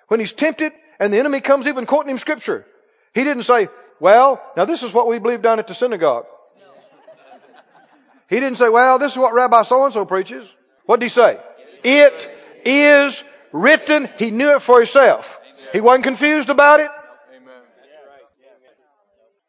[0.07, 2.65] When he's tempted and the enemy comes even quoting him scripture.
[3.13, 6.25] He didn't say, well, now this is what we believe down at the synagogue.
[8.29, 10.51] He didn't say, well, this is what Rabbi so-and-so preaches.
[10.85, 11.39] What did he say?
[11.83, 12.29] It
[12.65, 14.09] is written.
[14.17, 15.39] He knew it for himself.
[15.71, 16.89] He wasn't confused about it.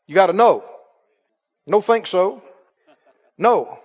[0.07, 0.65] You gotta know.
[1.67, 2.43] No think so.
[3.37, 3.79] No.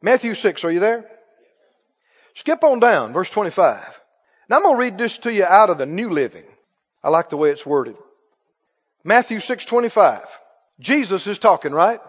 [0.00, 1.10] Matthew 6, are you there?
[2.36, 3.98] Skip on down, verse 25.
[4.48, 6.44] Now I'm going to read this to you out of the New Living.
[7.02, 7.96] I like the way it's worded.
[9.02, 10.28] Matthew 6:25.
[10.78, 12.00] Jesus is talking, right?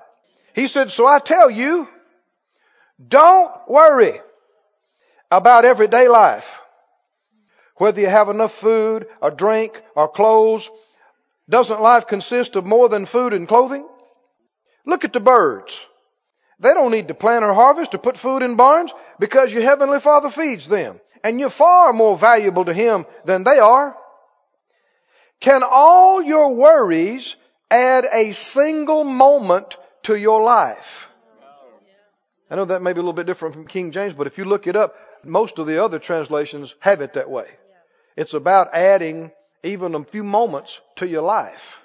[0.54, 1.88] He said, "So I tell you,
[3.08, 4.20] don't worry
[5.32, 6.62] about everyday life.
[7.76, 10.70] Whether you have enough food or drink or clothes,
[11.48, 13.88] doesn't life consist of more than food and clothing?
[14.86, 15.80] Look at the birds.
[16.60, 20.00] They don't need to plant or harvest or put food in barns because your heavenly
[20.00, 21.00] Father feeds them.
[21.24, 23.96] And you're far more valuable to Him than they are.
[25.40, 27.36] Can all your worries
[27.70, 31.10] add a single moment to your life?
[32.50, 34.46] I know that may be a little bit different from King James, but if you
[34.46, 37.48] look it up, most of the other translations have it that way.
[38.16, 39.32] It's about adding
[39.64, 41.80] even a few moments to your life.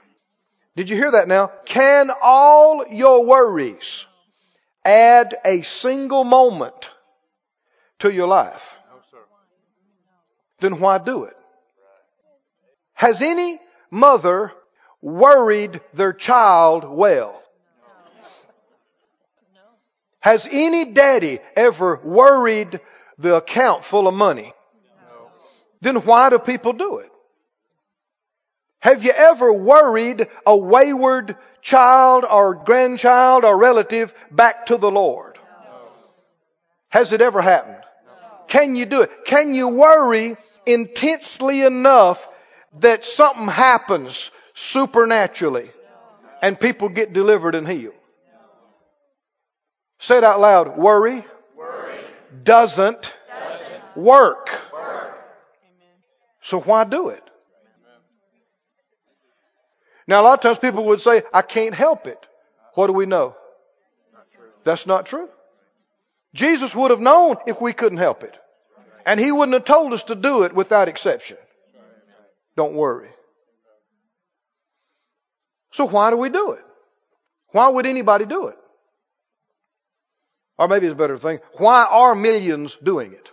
[0.77, 1.51] Did you hear that now?
[1.67, 4.07] Can all your worries
[4.85, 6.91] add a single moment
[8.01, 8.79] to your life?
[10.61, 11.37] Then why do it?
[12.95, 13.59] Has any
[13.91, 14.53] mother
[15.01, 17.43] worried their child well?
[20.21, 22.81] Has any daddy ever worried
[23.19, 24.53] the account full of money?
[25.81, 27.12] Then why do people do it?
[28.83, 35.39] Have you ever worried a wayward child or grandchild or relative back to the Lord?
[36.89, 37.85] Has it ever happened?
[38.49, 39.25] Can you do it?
[39.25, 42.29] Can you worry intensely enough
[42.81, 45.71] that something happens supernaturally
[46.43, 47.95] and people get delivered and healed?
[50.01, 50.77] Say it out loud.
[50.77, 51.25] Worry,
[51.57, 52.01] Worry
[52.43, 54.51] doesn't, doesn't work.
[54.73, 55.19] work.
[56.41, 57.23] So why do it?
[60.07, 62.19] Now a lot of times people would say, I can't help it.
[62.75, 63.37] What do we know?
[64.65, 65.29] That's not true.
[66.35, 68.37] Jesus would have known if we couldn't help it.
[69.05, 71.37] And he wouldn't have told us to do it without exception.
[72.57, 73.09] Don't worry.
[75.73, 76.65] So why do we do it?
[77.49, 78.57] Why would anybody do it?
[80.59, 81.41] Or maybe it's a better thing.
[81.55, 83.31] Why are millions doing it?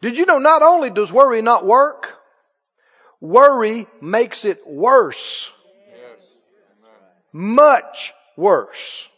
[0.00, 2.17] Did you know not only does worry not work,
[3.20, 5.50] worry makes it worse.
[7.32, 9.08] Much worse.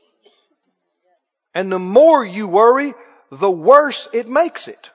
[1.55, 2.95] And the more you worry,
[3.31, 4.91] the worse it makes it.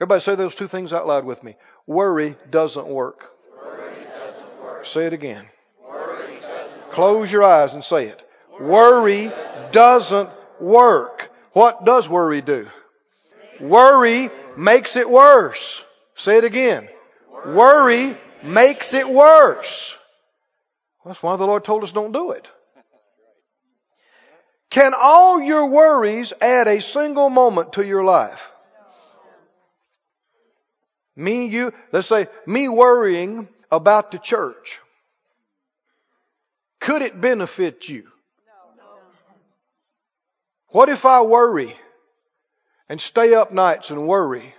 [0.00, 1.56] Everybody say those two things out loud with me.
[1.86, 3.24] Worry doesn't work.
[3.56, 4.86] Worry doesn't work.
[4.86, 5.46] Say it again.
[6.92, 8.22] Close your eyes and say it.
[8.60, 9.32] Worry
[9.72, 11.30] doesn't work.
[11.52, 12.68] What does worry do?
[13.60, 15.82] Worry makes it worse.
[16.16, 16.88] Say it again.
[17.46, 19.94] Worry makes it worse.
[21.04, 22.50] That's why the Lord told us don't do it.
[24.70, 28.50] Can all your worries add a single moment to your life?
[31.16, 34.78] Me, you, let's say, me worrying about the church.
[36.80, 38.04] Could it benefit you?
[40.68, 41.74] What if I worry
[42.88, 44.54] and stay up nights and worry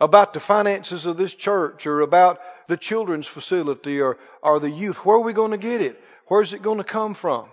[0.00, 2.38] about the finances of this church or about
[2.68, 4.96] the children's facility or, or the youth?
[5.04, 6.00] Where are we going to get it?
[6.26, 7.46] Where's it going to come from?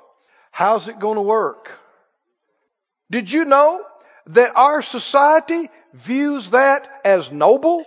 [0.51, 1.71] How's it going to work?
[3.09, 3.83] Did you know
[4.27, 7.85] that our society views that as noble?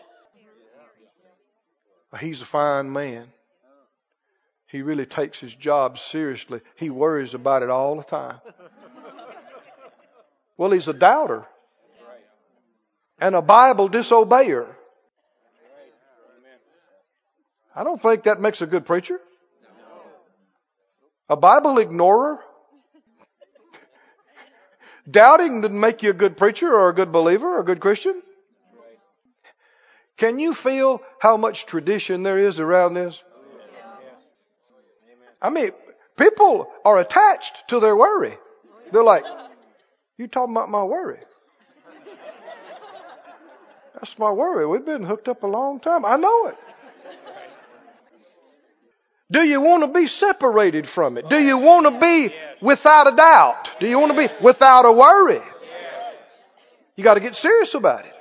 [2.20, 3.26] He's a fine man.
[4.66, 6.60] He really takes his job seriously.
[6.76, 8.38] He worries about it all the time.
[10.56, 11.46] Well, he's a doubter
[13.20, 14.66] and a Bible disobeyer.
[17.74, 19.20] I don't think that makes a good preacher.
[21.28, 22.40] A Bible ignorer?
[25.10, 28.22] Doubting didn't make you a good preacher or a good believer or a good Christian.
[30.16, 33.22] Can you feel how much tradition there is around this?
[35.40, 35.70] I mean,
[36.16, 38.36] people are attached to their worry.
[38.90, 39.24] They're like,
[40.16, 41.20] you talking about my worry?
[44.00, 44.64] That's my worry.
[44.64, 46.04] We've been hooked up a long time.
[46.04, 46.56] I know it.
[49.30, 51.28] Do you want to be separated from it?
[51.28, 53.70] Do you want to be without a doubt?
[53.80, 55.40] Do you want to be without a worry?
[56.96, 58.14] You got to get serious about it.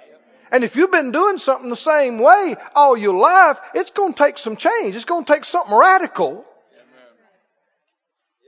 [0.51, 4.17] And if you've been doing something the same way all your life, it's going to
[4.17, 4.95] take some change.
[4.95, 6.45] It's going to take something radical.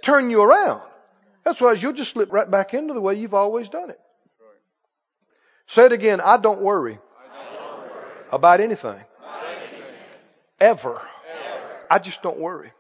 [0.04, 0.82] Turn you around.
[1.44, 4.00] That's why you'll just slip right back into the way you've always done it.
[5.68, 6.20] Say it again.
[6.22, 7.00] I don't worry,
[8.32, 9.02] about anything.
[10.60, 11.02] Ever.
[11.90, 12.72] I just don't worry.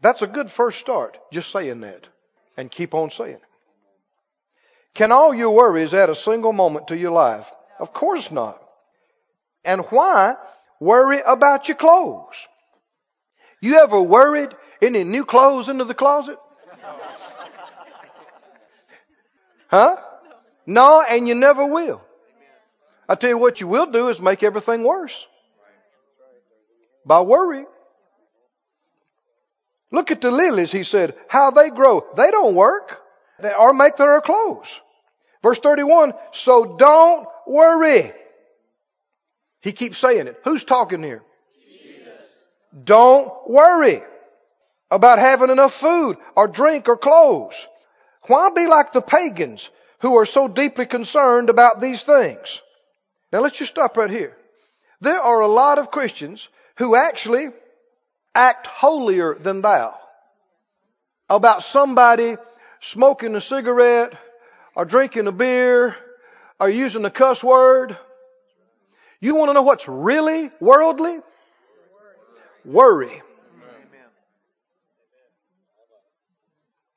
[0.00, 2.08] That's a good first start, just saying that.
[2.56, 3.42] And keep on saying it.
[4.94, 7.48] Can all your worries add a single moment to your life?
[7.78, 8.60] Of course not.
[9.64, 10.34] And why
[10.80, 12.46] worry about your clothes?
[13.60, 14.50] You ever worried
[14.82, 16.38] any new clothes into the closet?
[19.68, 19.96] Huh?
[20.66, 22.02] No, and you never will.
[23.08, 25.26] I tell you what you will do is make everything worse.
[27.06, 27.66] By worrying.
[29.90, 32.04] Look at the lilies, he said, how they grow.
[32.14, 32.98] They don't work
[33.40, 34.80] they, or make their clothes.
[35.42, 38.12] Verse 31, so don't worry.
[39.60, 40.40] He keeps saying it.
[40.44, 41.22] Who's talking here?
[41.72, 42.12] Jesus.
[42.84, 44.02] Don't worry
[44.90, 47.66] about having enough food or drink or clothes.
[48.26, 52.60] Why be like the pagans who are so deeply concerned about these things?
[53.32, 54.36] Now let's just stop right here.
[55.00, 57.48] There are a lot of Christians who actually
[58.34, 59.94] act holier than thou
[61.28, 62.36] about somebody
[62.80, 64.12] smoking a cigarette
[64.74, 65.96] or drinking a beer
[66.58, 67.96] or using a cuss word.
[69.20, 71.18] You want to know what's really worldly?
[72.64, 73.22] Worry.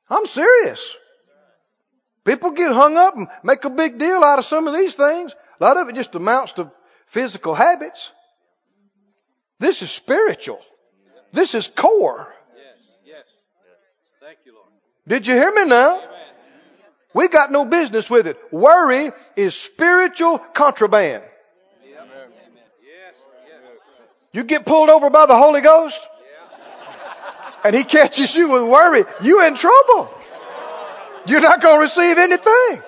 [0.08, 0.96] I'm serious.
[2.24, 5.34] People get hung up and make a big deal out of some of these things.
[5.62, 6.72] A lot of it just amounts to
[7.06, 8.10] physical habits.
[9.60, 10.58] This is spiritual.
[11.32, 12.34] This is core.
[12.56, 12.64] Yes,
[13.06, 13.24] yes.
[14.20, 14.66] Thank you, Lord.
[15.06, 16.02] Did you hear me now?
[17.14, 18.38] We got no business with it.
[18.50, 21.22] Worry is spiritual contraband.
[24.32, 26.00] You get pulled over by the Holy Ghost
[27.62, 30.12] and he catches you with worry, you in trouble.
[31.26, 32.82] You're not going to receive anything.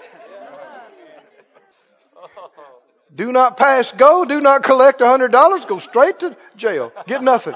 [3.15, 4.25] Do not pass go.
[4.25, 5.65] Do not collect a hundred dollars.
[5.65, 6.93] Go straight to jail.
[7.07, 7.55] Get nothing.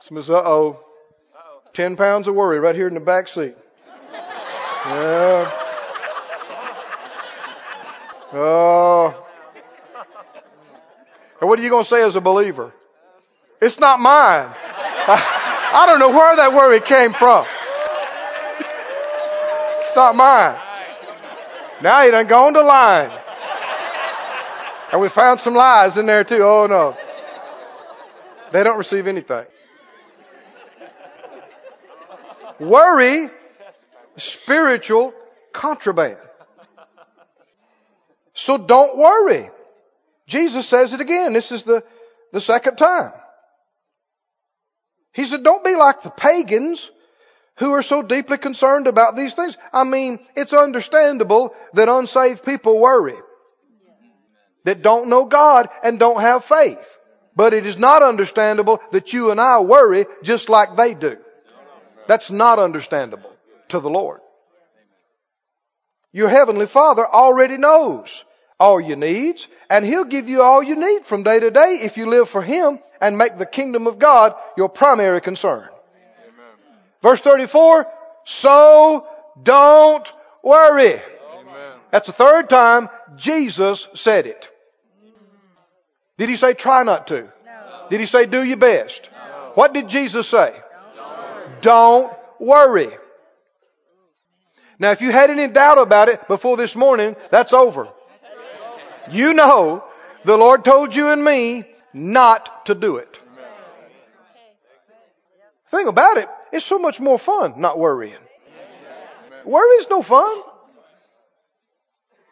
[0.00, 0.80] Says, uh oh.
[1.72, 3.54] Ten pounds of worry right here in the back seat.
[4.12, 5.50] Yeah.
[8.32, 9.26] Oh.
[11.40, 12.72] And what are you going to say as a believer?
[13.62, 14.52] It's not mine.
[14.52, 17.46] I, I don't know where that worry came from.
[19.78, 20.58] It's not mine.
[21.82, 23.10] Now he done gone to lying.
[24.92, 26.42] And we found some lies in there too.
[26.42, 26.96] Oh no.
[28.52, 29.46] They don't receive anything.
[32.58, 33.30] Worry,
[34.16, 35.14] spiritual
[35.52, 36.18] contraband.
[38.34, 39.48] So don't worry.
[40.26, 41.32] Jesus says it again.
[41.32, 41.82] This is the,
[42.32, 43.12] the second time.
[45.12, 46.90] He said, don't be like the pagans
[47.60, 49.56] who are so deeply concerned about these things.
[49.70, 53.16] I mean, it's understandable that unsaved people worry.
[54.64, 56.98] That don't know God and don't have faith.
[57.36, 61.18] But it is not understandable that you and I worry just like they do.
[62.08, 63.30] That's not understandable
[63.68, 64.20] to the Lord.
[66.12, 68.24] Your Heavenly Father already knows
[68.58, 71.98] all your needs and He'll give you all you need from day to day if
[71.98, 75.68] you live for Him and make the kingdom of God your primary concern.
[77.02, 77.86] Verse 34,
[78.24, 79.06] so
[79.42, 80.94] don't worry.
[80.94, 81.72] Amen.
[81.90, 84.48] That's the third time Jesus said it.
[86.18, 87.22] Did he say try not to?
[87.22, 87.86] No.
[87.88, 89.08] Did he say do your best?
[89.12, 89.52] No.
[89.54, 90.54] What did Jesus say?
[90.94, 92.90] Don't, don't worry.
[94.78, 97.88] Now if you had any doubt about it before this morning, that's over.
[99.10, 99.84] You know
[100.24, 103.18] the Lord told you and me not to do it.
[105.70, 108.18] Thing about it, it's so much more fun not worrying.
[109.44, 110.42] Worry is no fun.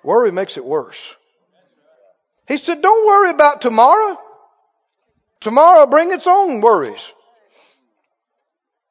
[0.03, 1.17] Worry makes it worse.
[2.47, 4.19] He said, don't worry about tomorrow.
[5.41, 7.13] Tomorrow bring its own worries.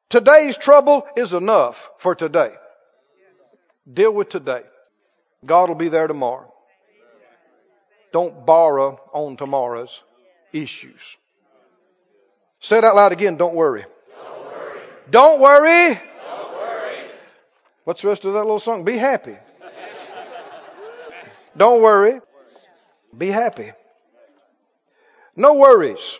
[0.08, 2.52] Today's trouble is enough for today.
[3.92, 4.62] Deal with today.
[5.44, 6.52] God will be there tomorrow.
[8.12, 10.02] Don't borrow on tomorrow's
[10.52, 11.16] issues.
[12.60, 13.36] Say it out loud again.
[13.36, 13.84] Don't worry.
[15.10, 15.94] Don't worry.
[15.94, 16.98] Don't worry.
[17.84, 18.84] What's the rest of that little song?
[18.84, 19.36] Be happy.
[21.56, 22.20] Don't worry.
[23.16, 23.72] Be happy.
[25.34, 26.18] No worries.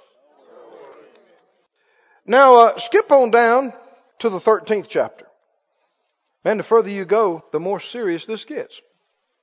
[2.24, 3.72] Now, uh, skip on down
[4.20, 5.26] to the 13th chapter.
[6.44, 8.80] And the further you go, the more serious this gets.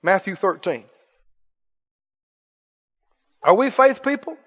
[0.02, 0.84] Matthew 13.
[3.44, 4.38] Are we faith people?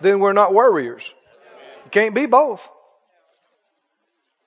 [0.00, 1.14] Then we're not worriers.
[1.84, 2.68] You can't be both.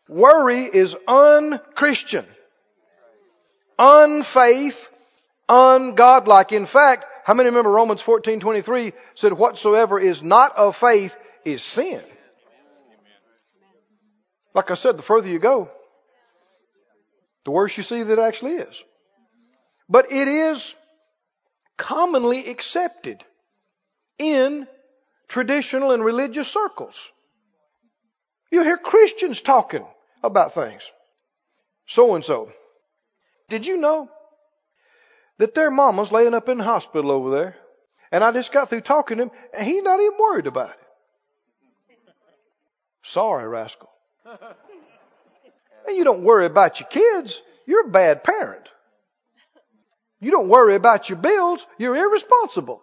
[0.07, 2.25] Worry is unchristian,
[3.79, 4.89] unfaith,
[5.49, 6.51] ungodlike.
[6.51, 12.03] In fact, how many remember Romans 14:23 said whatsoever is not of faith is sin.
[14.53, 15.69] Like I said, the further you go,
[17.43, 18.83] the worse you see that it actually is.
[19.89, 20.75] But it is
[21.77, 23.23] commonly accepted
[24.17, 24.67] in
[25.27, 27.11] traditional and religious circles.
[28.51, 29.85] You hear Christians talking
[30.23, 30.89] about things.
[31.87, 32.51] So and so.
[33.49, 34.09] Did you know
[35.37, 37.55] that their mama's laying up in the hospital over there?
[38.11, 40.79] And I just got through talking to him, and he's not even worried about it.
[43.03, 43.89] Sorry, rascal.
[45.87, 47.41] And You don't worry about your kids.
[47.65, 48.71] You're a bad parent.
[50.19, 51.65] You don't worry about your bills.
[51.77, 52.81] You're irresponsible.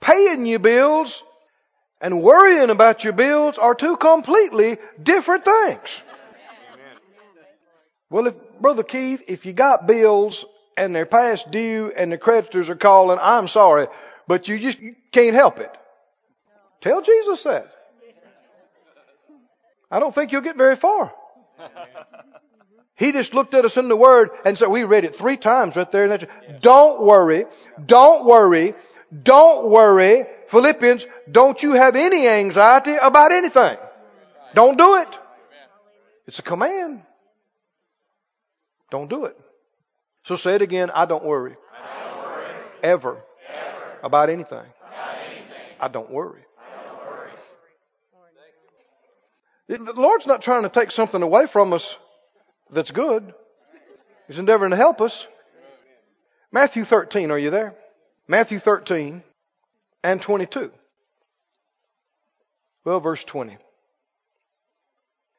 [0.00, 1.22] Paying your bills
[2.00, 6.02] and worrying about your bills are two completely different things.
[8.08, 10.44] Well, if, Brother Keith, if you got bills
[10.76, 13.86] and they're past due and the creditors are calling, I'm sorry,
[14.26, 15.70] but you just you can't help it.
[16.80, 17.70] Tell Jesus that.
[19.90, 21.12] I don't think you'll get very far.
[22.94, 25.74] He just looked at us in the Word and said, we read it three times
[25.74, 26.18] right there.
[26.60, 27.46] Don't worry.
[27.86, 28.74] Don't worry.
[29.10, 30.26] Don't worry.
[30.48, 33.76] Philippians, don't you have any anxiety about anything.
[34.54, 35.18] Don't do it.
[36.26, 37.02] It's a command.
[38.90, 39.36] Don't do it.
[40.24, 40.90] So say it again.
[40.92, 41.56] I don't worry.
[41.72, 42.54] I don't worry.
[42.82, 43.10] Ever.
[43.12, 43.98] Ever.
[44.02, 44.58] About anything.
[44.58, 45.76] About anything.
[45.80, 46.42] I don't worry.
[46.58, 46.68] I
[49.68, 49.92] don't worry.
[49.94, 51.96] The Lord's not trying to take something away from us
[52.70, 53.34] that's good.
[54.28, 55.26] He's endeavoring to help us.
[56.52, 57.74] Matthew 13, are you there?
[58.30, 59.24] Matthew 13
[60.04, 60.70] and 22.
[62.84, 63.58] Well, verse 20.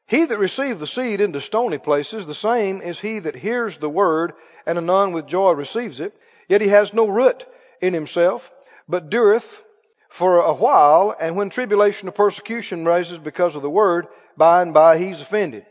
[0.08, 3.88] He that received the seed into stony places, the same is he that hears the
[3.88, 4.34] word
[4.66, 6.14] and anon with joy receives it.
[6.50, 7.46] Yet he has no root
[7.80, 8.52] in himself,
[8.86, 9.62] but dureth
[10.10, 14.74] for a while, and when tribulation or persecution rises because of the word, by and
[14.74, 15.64] by he's offended.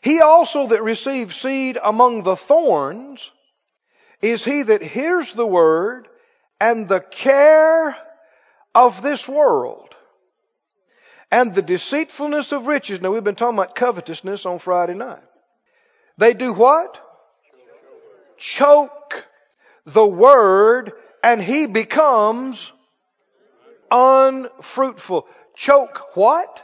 [0.00, 3.32] He also that receives seed among the thorns
[4.22, 6.08] is he that hears the word
[6.60, 7.96] and the care
[8.74, 9.88] of this world
[11.30, 13.00] and the deceitfulness of riches.
[13.00, 15.22] Now we've been talking about covetousness on Friday night.
[16.18, 17.00] They do what?
[18.38, 19.26] Choke
[19.84, 20.92] the word
[21.24, 22.72] and he becomes
[23.90, 25.26] unfruitful.
[25.56, 26.62] Choke what?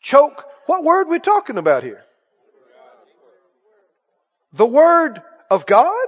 [0.00, 2.04] Choke what word are we talking about here?
[4.54, 6.06] The Word of God?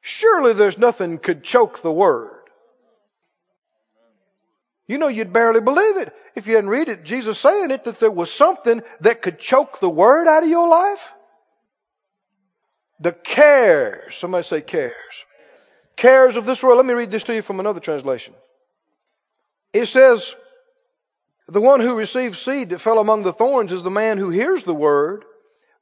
[0.00, 2.30] Surely there's nothing could choke the Word.
[4.86, 7.04] You know, you'd barely believe it if you hadn't read it.
[7.04, 10.68] Jesus saying it that there was something that could choke the Word out of your
[10.68, 11.12] life.
[12.98, 14.16] The cares.
[14.16, 15.24] Somebody say cares.
[15.96, 16.78] Cares of this world.
[16.78, 18.34] Let me read this to you from another translation.
[19.72, 20.34] It says,
[21.46, 24.64] the one who receives seed that fell among the thorns is the man who hears
[24.64, 25.24] the word,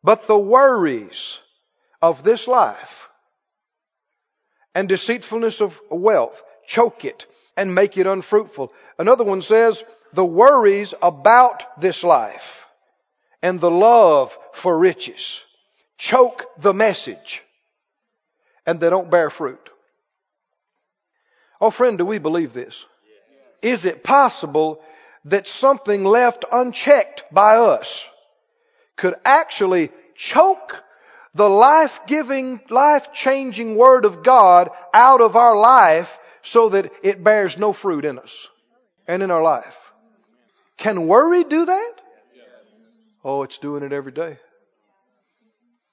[0.03, 1.39] but the worries
[2.01, 3.09] of this life
[4.75, 7.27] and deceitfulness of wealth choke it
[7.57, 8.73] and make it unfruitful.
[8.99, 9.83] Another one says,
[10.13, 12.67] the worries about this life
[13.43, 15.43] and the love for riches
[15.97, 17.43] choke the message
[18.65, 19.71] and they don't bear fruit.
[21.61, 22.85] Oh friend, do we believe this?
[23.61, 24.81] Is it possible
[25.25, 28.05] that something left unchecked by us
[28.99, 30.85] could actually choke
[31.35, 37.73] the life-giving, life-changing Word of God out of our life so that it bears no
[37.73, 38.49] fruit in us
[39.07, 39.77] and in our life.
[40.77, 41.93] Can worry do that?
[43.25, 44.39] Oh, it's doing it every day.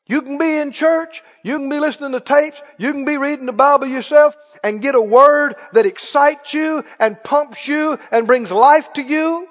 [0.07, 3.47] You can be in church, you can be listening to tapes, you can be reading
[3.47, 8.51] the Bible yourself and get a word that excites you and pumps you and brings
[8.51, 9.47] life to you.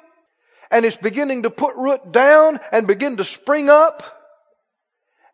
[0.74, 4.02] And it's beginning to put root down and begin to spring up.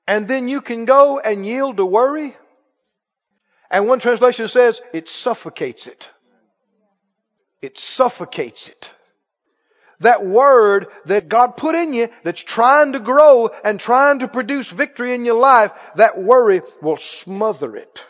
[0.07, 2.36] And then you can go and yield to worry.
[3.70, 6.11] And one translation says it suffocates it.
[7.62, 8.93] It suffocates it
[10.01, 14.68] that word that God put in you that's trying to grow and trying to produce
[14.70, 18.05] victory in your life, that worry will smother it.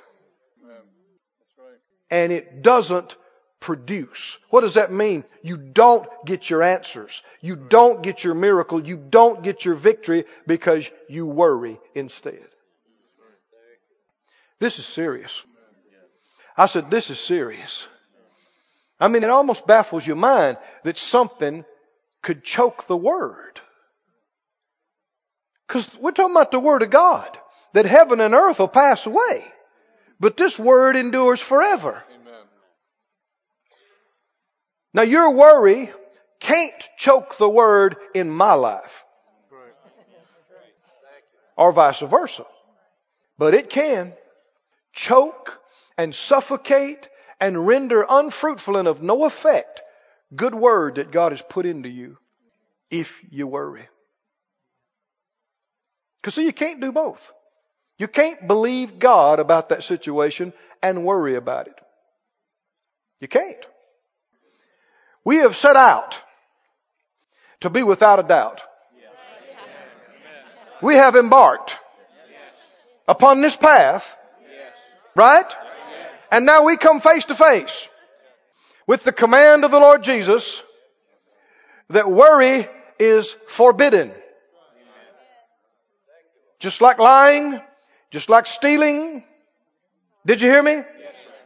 [2.11, 3.17] And it doesn't
[3.61, 4.39] produce.
[4.49, 5.25] What does that mean?
[5.43, 7.23] You don't get your answers.
[7.41, 8.85] You don't get your miracle.
[8.85, 12.47] You don't get your victory because you worry instead.
[14.59, 15.43] This is serious.
[16.57, 17.87] I said, this is serious.
[18.99, 21.65] I mean, it almost baffles your mind that something
[22.23, 23.61] could choke the word.
[25.67, 27.39] Because we're talking about the word of God,
[27.73, 29.45] that heaven and earth will pass away,
[30.19, 32.03] but this word endures forever.
[34.93, 35.91] Now your worry
[36.41, 39.05] can't choke the word in my life.
[41.57, 42.47] Or vice versa.
[43.37, 44.15] But it can
[44.93, 45.61] choke
[45.99, 49.83] and suffocate and render unfruitful and of no effect
[50.35, 52.19] good word that God has put into you
[52.91, 53.89] if you worry.
[56.21, 57.33] Because see, you can't do both.
[57.99, 61.79] You can't believe God about that situation and worry about it.
[63.21, 63.67] You can't.
[65.25, 66.23] We have set out
[67.61, 68.63] to be without a doubt.
[70.83, 71.77] We have embarked
[73.07, 74.07] upon this path,
[75.15, 75.55] right?
[76.31, 77.89] And now we come face to face
[78.87, 80.63] with the command of the Lord Jesus
[81.91, 82.67] that worry
[82.99, 84.13] is forbidden.
[86.61, 87.61] Just like lying,
[88.11, 89.25] just like stealing.
[90.25, 90.83] Did you hear me?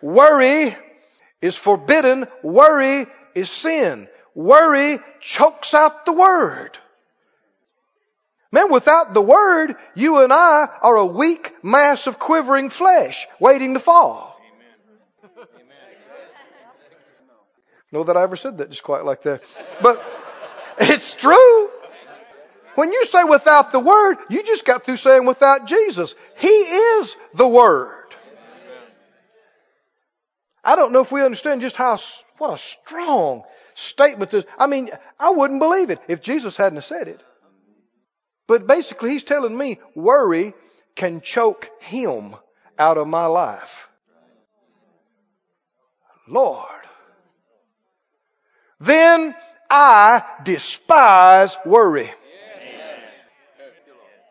[0.02, 0.76] Worry
[1.40, 2.26] is forbidden.
[2.42, 4.08] Worry is sin.
[4.34, 6.78] Worry chokes out the word.
[8.50, 13.74] Man, without the word, you and I are a weak mass of quivering flesh waiting
[13.74, 14.34] to fall.
[17.94, 19.42] know that I ever said that just quite like that.
[19.80, 20.04] But
[20.78, 21.70] it's true.
[22.74, 26.14] When you say without the Word, you just got through saying without Jesus.
[26.36, 28.04] He is the Word.
[30.64, 31.98] I don't know if we understand just how,
[32.38, 33.42] what a strong
[33.74, 37.22] statement this, I mean, I wouldn't believe it if Jesus hadn't said it.
[38.46, 40.54] But basically he's telling me worry
[40.96, 42.36] can choke him
[42.78, 43.88] out of my life.
[46.28, 46.84] Lord
[48.80, 49.34] then
[49.70, 52.10] I despise worry.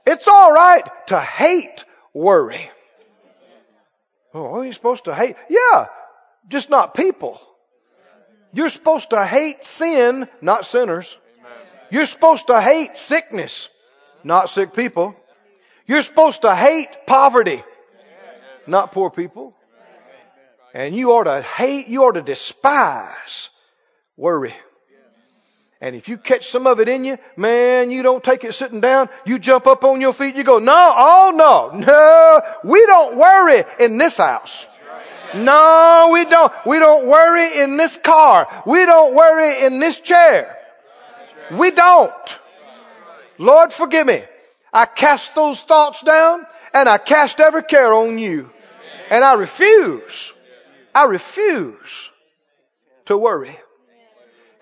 [0.06, 2.70] It's alright to hate worry.
[4.34, 5.36] Oh, are you supposed to hate?
[5.49, 5.88] Yeah,
[6.49, 7.39] just not people.
[8.54, 11.18] You're supposed to hate sin, not sinners.
[11.89, 13.70] You're supposed to hate sickness,
[14.24, 15.16] not sick people.
[15.86, 17.62] You're supposed to hate poverty,
[18.66, 19.54] not poor people.
[20.74, 23.49] And you ought to hate, you ought to despise
[24.18, 24.54] Worry.
[25.82, 28.80] And if you catch some of it in you, man, you don't take it sitting
[28.80, 29.10] down.
[29.26, 30.36] You jump up on your feet.
[30.36, 34.66] You go, no, oh no, no, we don't worry in this house.
[35.36, 36.53] No, we don't.
[36.65, 38.63] We don't worry in this car.
[38.65, 40.57] We don't worry in this chair.
[41.51, 42.39] We don't.
[43.38, 44.23] Lord, forgive me.
[44.71, 48.49] I cast those thoughts down and I cast every care on you.
[49.09, 50.34] And I refuse.
[50.95, 52.09] I refuse
[53.05, 53.57] to worry.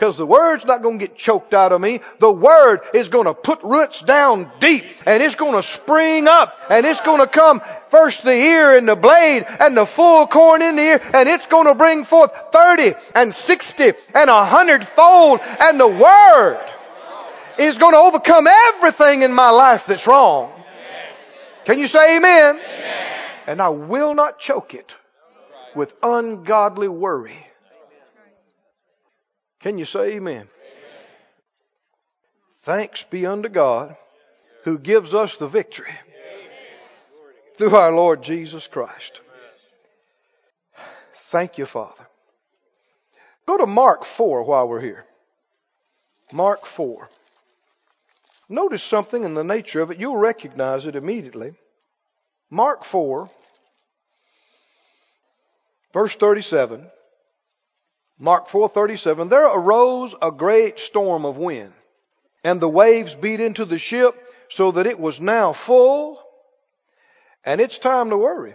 [0.01, 1.99] Because the word's not going to get choked out of me.
[2.17, 6.57] The word is going to put roots down deep and it's going to spring up
[6.71, 10.63] and it's going to come first the ear and the blade and the full corn
[10.63, 14.87] in the ear and it's going to bring forth 30 and 60 and a hundred
[14.87, 16.59] fold and the word
[17.59, 20.51] is going to overcome everything in my life that's wrong.
[21.65, 22.55] Can you say amen?
[22.55, 23.19] amen?
[23.45, 24.95] And I will not choke it
[25.75, 27.50] with ungodly worry.
[29.61, 30.35] Can you say amen?
[30.35, 30.49] amen?
[32.63, 33.95] Thanks be unto God
[34.63, 36.51] who gives us the victory amen.
[37.57, 39.21] through our Lord Jesus Christ.
[41.29, 42.07] Thank you, Father.
[43.45, 45.05] Go to Mark 4 while we're here.
[46.31, 47.09] Mark 4.
[48.49, 49.99] Notice something in the nature of it.
[49.99, 51.53] You'll recognize it immediately.
[52.49, 53.29] Mark 4,
[55.93, 56.89] verse 37.
[58.21, 61.73] Mark 4:37 There arose a great storm of wind
[62.43, 64.15] and the waves beat into the ship
[64.47, 66.21] so that it was now full
[67.43, 68.53] And it's time to worry.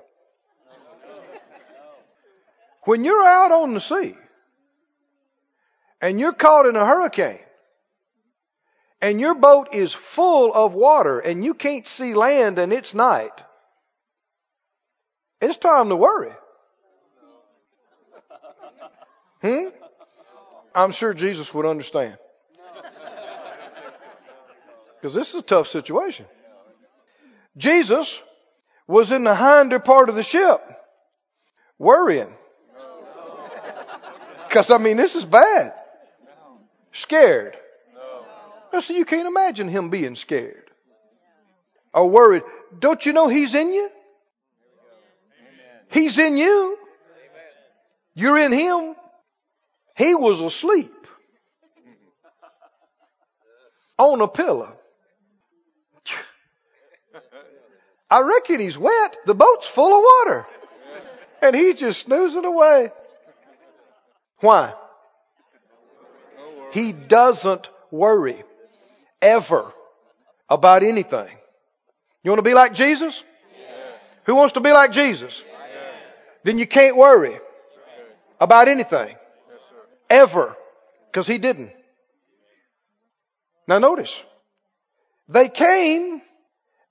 [2.84, 4.16] When you're out on the sea
[6.00, 7.40] and you're caught in a hurricane
[9.00, 13.42] and your boat is full of water and you can't see land and it's night,
[15.40, 16.32] it's time to worry.
[19.46, 19.68] Hmm?
[20.74, 22.18] I'm sure Jesus would understand.
[24.96, 26.26] Because this is a tough situation.
[27.56, 28.20] Jesus
[28.86, 30.60] was in the hinder part of the ship,
[31.78, 32.32] worrying.
[34.48, 35.74] Because, I mean, this is bad.
[36.92, 37.56] Scared.
[38.72, 38.80] No.
[38.80, 40.70] So you can't imagine him being scared
[41.92, 42.42] or worried.
[42.78, 43.90] Don't you know he's in you?
[45.90, 46.78] He's in you.
[48.14, 48.96] You're in him.
[49.96, 50.92] He was asleep
[53.98, 54.76] on a pillow.
[58.10, 59.16] I reckon he's wet.
[59.26, 60.46] The boat's full of water.
[61.42, 62.92] And he's just snoozing away.
[64.40, 64.74] Why?
[66.72, 68.42] He doesn't worry
[69.22, 69.72] ever
[70.48, 71.28] about anything.
[72.22, 73.24] You want to be like Jesus?
[74.24, 75.42] Who wants to be like Jesus?
[76.44, 77.38] Then you can't worry
[78.38, 79.16] about anything.
[80.08, 80.56] Ever.
[81.10, 81.72] Because he didn't.
[83.66, 84.22] Now notice.
[85.28, 86.22] They came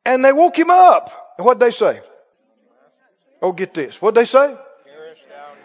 [0.06, 1.10] and they woke him up.
[1.38, 2.02] And what'd they say?
[3.42, 4.02] Oh, get this.
[4.02, 4.56] What'd they say?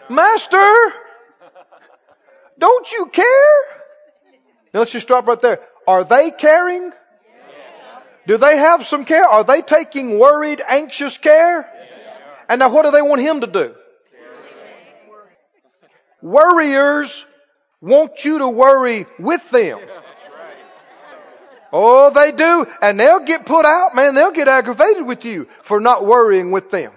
[0.09, 0.93] Master,
[2.59, 3.61] don't you care?
[4.73, 5.59] Now let's just stop right there.
[5.87, 6.91] Are they caring?
[8.27, 9.25] Do they have some care?
[9.25, 11.67] Are they taking worried, anxious care?
[12.47, 13.75] And now what do they want him to do?
[16.21, 17.25] Worriers
[17.81, 19.79] want you to worry with them.
[21.73, 22.67] Oh, they do.
[22.81, 24.13] And they'll get put out, man.
[24.13, 26.91] They'll get aggravated with you for not worrying with them.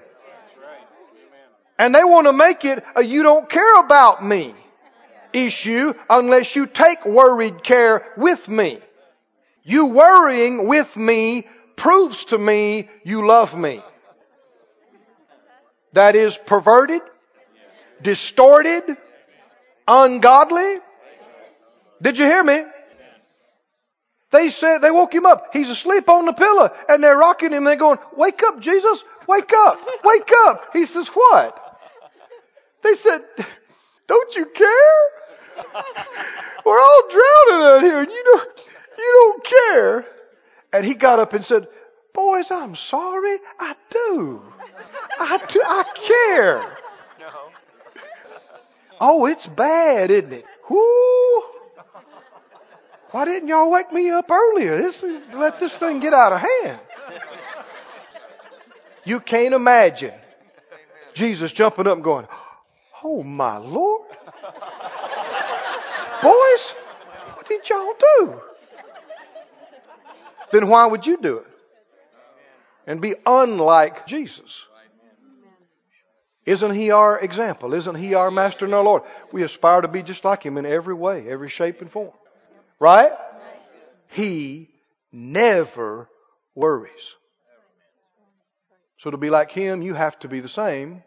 [1.79, 4.55] And they want to make it a you don't care about me
[5.33, 8.79] issue unless you take worried care with me.
[9.65, 13.83] You worrying with me proves to me you love me.
[15.93, 17.03] That is perverted,
[18.03, 18.97] distorted,
[19.87, 20.79] ungodly.
[22.03, 22.65] Did you hear me?
[24.31, 25.51] They said, they woke him up.
[25.53, 27.65] He's asleep on the pillow and they're rocking him.
[27.65, 29.05] They're going, wake up, Jesus.
[29.29, 29.79] Wake up.
[30.03, 30.71] Wake up.
[30.73, 31.61] He says, what?
[32.83, 33.23] They said,
[34.09, 34.67] don't you care?
[36.67, 38.61] We're all drowning out here and you don't,
[38.99, 40.07] you don't care.
[40.73, 41.69] And he got up and said,
[42.13, 43.39] boys, I'm sorry.
[43.61, 44.43] I do.
[45.21, 45.63] I do.
[45.65, 46.77] I care.
[49.07, 50.47] Oh, it's bad, isn't it?
[50.71, 51.43] Whoo!
[53.11, 54.79] Why didn't y'all wake me up earlier?
[54.79, 56.81] This, let this thing get out of hand.
[59.05, 60.15] You can't imagine
[61.13, 62.27] Jesus jumping up and going,
[63.03, 64.09] Oh my Lord.
[66.23, 66.75] Boys,
[67.35, 68.41] what did y'all do?
[70.51, 71.47] Then why would you do it?
[72.87, 74.65] And be unlike Jesus.
[76.47, 77.73] Isn't he our example?
[77.73, 79.03] Isn't he our master and our Lord?
[79.33, 82.13] We aspire to be just like him in every way, every shape and form.
[82.79, 83.13] Right?
[84.11, 84.69] He
[85.11, 86.09] never
[86.55, 87.15] worries.
[88.99, 91.03] So to be like him, you have to be the same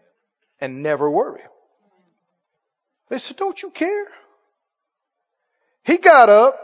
[0.60, 1.42] and never worry.
[3.10, 4.08] They said, don't you care?
[5.84, 6.60] He got up,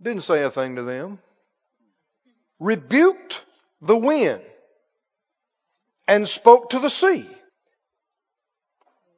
[0.00, 1.18] didn't say a thing to them,
[2.60, 3.42] rebuked
[3.80, 4.42] the wind
[6.06, 7.26] and spoke to the sea.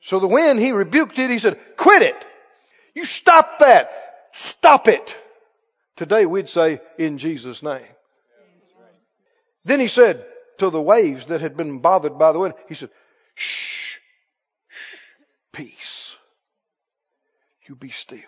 [0.01, 1.31] So the wind, he rebuked it.
[1.31, 2.27] He said, quit it.
[2.95, 3.91] You stop that.
[4.33, 5.19] Stop it.
[5.97, 7.87] Today we'd say, in Jesus' name.
[9.65, 10.25] Then he said
[10.59, 12.91] to the waves that had been bothered by the wind, he said,
[13.35, 13.97] shh,
[14.69, 15.07] shh,
[15.53, 16.17] peace.
[17.67, 18.21] You be still.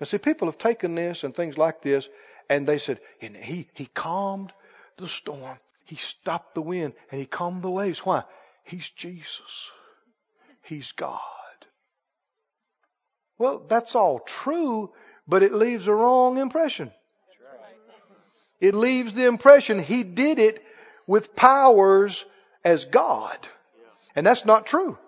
[0.00, 2.08] Now see, people have taken this and things like this,
[2.48, 4.52] and they said, and he, he calmed
[4.96, 5.58] the storm.
[5.86, 8.00] He stopped the wind and he calmed the waves.
[8.00, 8.24] Why?
[8.64, 9.70] He's Jesus.
[10.62, 11.20] He's God.
[13.38, 14.92] Well, that's all true,
[15.28, 16.90] but it leaves a wrong impression.
[18.60, 20.62] It leaves the impression he did it
[21.06, 22.24] with powers
[22.64, 23.38] as God.
[24.16, 24.98] And that's not true.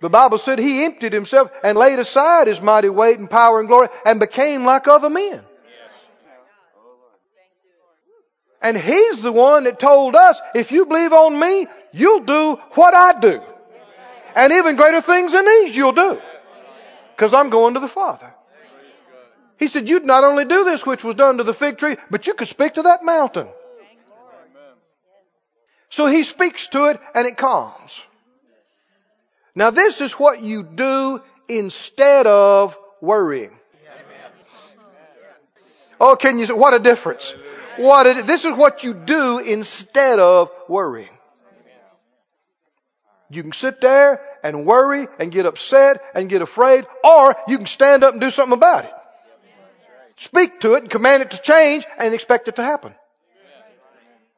[0.00, 3.68] The Bible said he emptied himself and laid aside his mighty weight and power and
[3.68, 5.42] glory and became like other men.
[8.64, 12.94] And He's the one that told us, if you believe on me, you'll do what
[12.94, 13.42] I do.
[14.34, 16.18] And even greater things than these you'll do.
[17.14, 18.32] Because I'm going to the Father.
[19.58, 22.26] He said, you'd not only do this which was done to the fig tree, but
[22.26, 23.48] you could speak to that mountain.
[25.90, 28.00] So he speaks to it and it calms.
[29.54, 33.56] Now this is what you do instead of worrying.
[36.00, 37.34] Oh, can you say, what a difference.
[37.78, 41.08] What this is what you do instead of worrying.
[43.30, 47.66] You can sit there and worry and get upset and get afraid, or you can
[47.66, 48.92] stand up and do something about it.
[50.16, 52.94] Speak to it and command it to change and expect it to happen.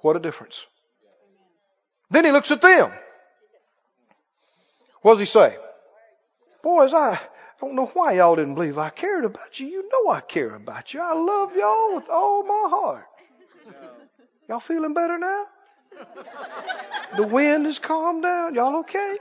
[0.00, 0.64] What a difference.
[2.10, 2.92] Then he looks at them.
[5.02, 5.56] What does he say?
[6.62, 7.20] Boys, I
[7.60, 9.66] don't know why y'all didn't believe I cared about you.
[9.66, 11.00] You know I care about you.
[11.00, 13.06] I love y'all with all my heart.
[14.48, 15.44] Y'all feeling better now?
[17.16, 18.54] The wind has calmed down.
[18.54, 19.16] Y'all okay?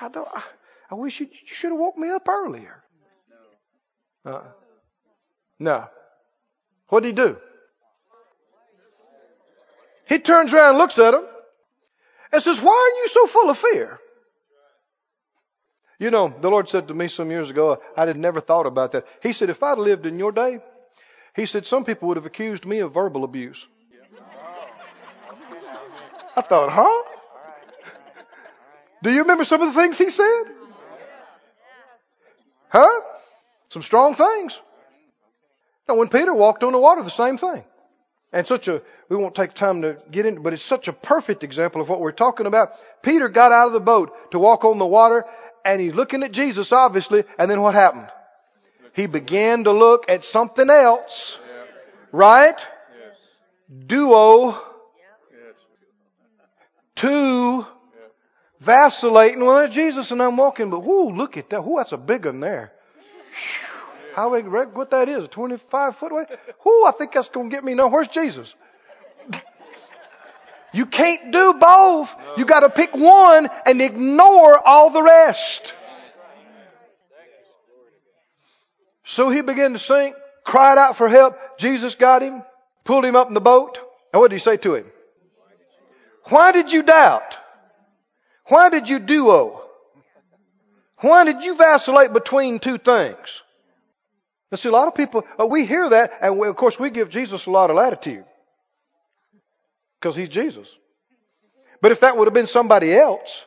[0.00, 0.28] I don't.
[0.32, 0.42] I,
[0.90, 2.82] I wish you, you should have woke me up earlier.
[4.24, 4.42] Uh,
[5.58, 5.88] no.
[6.88, 7.36] What did he do?
[10.06, 11.24] He turns around and looks at him
[12.32, 13.98] and says, Why are you so full of fear?
[15.98, 18.92] You know, the Lord said to me some years ago, I had never thought about
[18.92, 19.06] that.
[19.22, 20.60] He said, If I'd lived in your day,
[21.34, 23.66] he said, some people would have accused me of verbal abuse.
[26.36, 27.02] I thought, huh?
[29.02, 30.44] Do you remember some of the things he said?
[32.68, 33.00] Huh?
[33.68, 34.58] Some strong things.
[35.88, 37.64] Now, when Peter walked on the water, the same thing.
[38.32, 41.44] And such a, we won't take time to get into, but it's such a perfect
[41.44, 42.70] example of what we're talking about.
[43.02, 45.24] Peter got out of the boat to walk on the water,
[45.64, 48.08] and he's looking at Jesus, obviously, and then what happened?
[48.94, 51.38] He began to look at something else.
[52.10, 52.60] Right?
[53.86, 54.60] Duo.
[57.04, 57.66] Two.
[58.60, 59.44] Vacillating.
[59.44, 61.64] Well, there's Jesus and I'm walking, but whoo, look at that.
[61.64, 62.72] Whoo, that's a big one there.
[64.14, 66.24] How big, what that is, a 25 foot way?
[66.64, 67.74] Whoo, I think that's going to get me.
[67.74, 68.54] No, where's Jesus?
[70.72, 72.14] You can't do both.
[72.38, 75.74] You got to pick one and ignore all the rest.
[79.04, 81.36] So he began to sink, cried out for help.
[81.58, 82.42] Jesus got him,
[82.84, 83.78] pulled him up in the boat.
[84.12, 84.86] And what did he say to him?
[86.24, 87.38] Why did you doubt?
[88.46, 89.62] Why did you duo?
[91.00, 93.42] Why did you vacillate between two things?
[94.50, 96.90] Now see, a lot of people, uh, we hear that, and we, of course we
[96.90, 98.24] give Jesus a lot of latitude.
[100.00, 100.74] Because he's Jesus.
[101.80, 103.44] But if that would have been somebody else,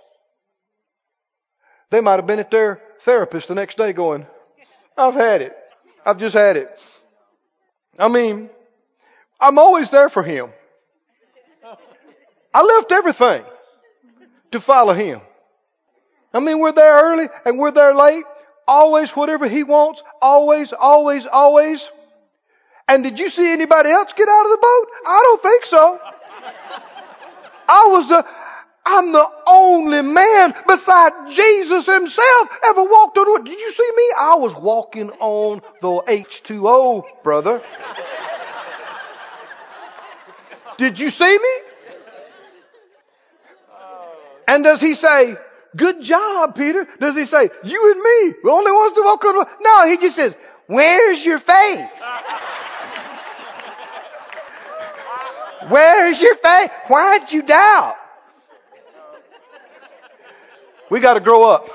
[1.89, 4.27] they might have been at their therapist the next day going,
[4.97, 5.55] I've had it.
[6.05, 6.69] I've just had it.
[7.97, 8.49] I mean,
[9.39, 10.49] I'm always there for him.
[12.57, 13.43] I left everything
[14.49, 15.21] to follow him.
[16.33, 18.25] I mean, we're there early and we're there late.
[18.67, 20.01] Always whatever he wants.
[20.23, 21.87] Always, always, always.
[22.87, 24.87] And did you see anybody else get out of the boat?
[25.05, 25.99] I don't think so.
[27.69, 28.25] I was the,
[28.87, 33.51] I'm the only man beside Jesus himself ever walked on the.
[33.51, 34.13] Did you see me?
[34.17, 37.61] I was walking on the H2O, brother.
[40.79, 41.67] Did you see me?
[44.47, 45.35] And does he say,
[45.75, 46.87] good job, Peter?
[46.99, 49.51] Does he say, you and me, the only ones to walk on water?
[49.61, 50.35] No, he just says,
[50.67, 51.89] where's your faith?
[55.69, 56.71] Where's your faith?
[56.87, 57.95] Why'd you doubt?
[60.89, 61.69] We got to grow up.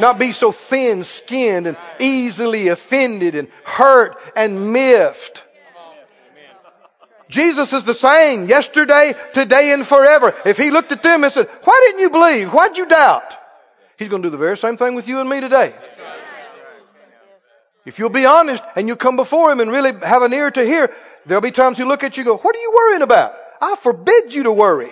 [0.00, 5.43] Not be so thin skinned and easily offended and hurt and miffed.
[7.28, 10.34] Jesus is the same yesterday, today, and forever.
[10.44, 12.52] If he looked at them and said, Why didn't you believe?
[12.52, 13.36] Why'd you doubt?
[13.96, 15.74] He's going to do the very same thing with you and me today.
[17.84, 20.64] If you'll be honest and you come before him and really have an ear to
[20.64, 20.90] hear,
[21.26, 23.34] there'll be times he'll look at you and go, What are you worrying about?
[23.60, 24.90] I forbid you to worry.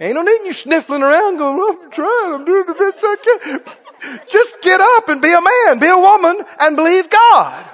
[0.00, 3.60] Ain't no need you sniffling around going, I'm trying, I'm doing the best I can.
[4.28, 7.64] Just get up and be a man, be a woman, and believe God.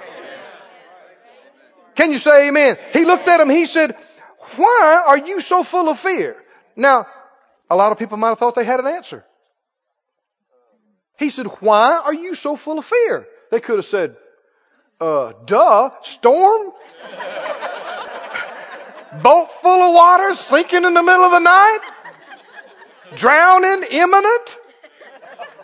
[2.01, 2.77] Can you say amen?
[2.93, 3.95] He looked at him, he said,
[4.55, 6.35] why are you so full of fear?
[6.75, 7.05] Now,
[7.69, 9.23] a lot of people might have thought they had an answer.
[11.19, 13.27] He said, why are you so full of fear?
[13.51, 14.15] They could have said,
[14.99, 16.71] uh, duh, storm?
[19.21, 21.81] Boat full of water sinking in the middle of the night?
[23.15, 24.57] drowning, imminent.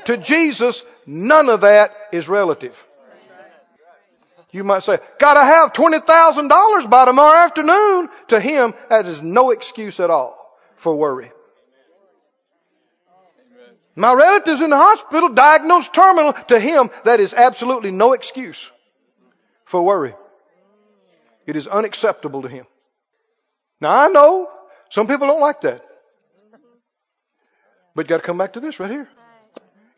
[0.05, 2.86] To Jesus, none of that is relative.
[4.58, 8.10] You might say, gotta have $20,000 by tomorrow afternoon.
[8.30, 10.36] To him, that is no excuse at all
[10.78, 11.32] for worry.
[13.95, 16.34] My relative's in the hospital, diagnosed terminal.
[16.34, 18.72] To him, that is absolutely no excuse
[19.66, 20.16] for worry.
[21.45, 22.66] It is unacceptable to him.
[23.80, 24.49] Now I know
[24.89, 25.84] Some people don't like that.
[27.93, 29.08] But you got to come back to this right here.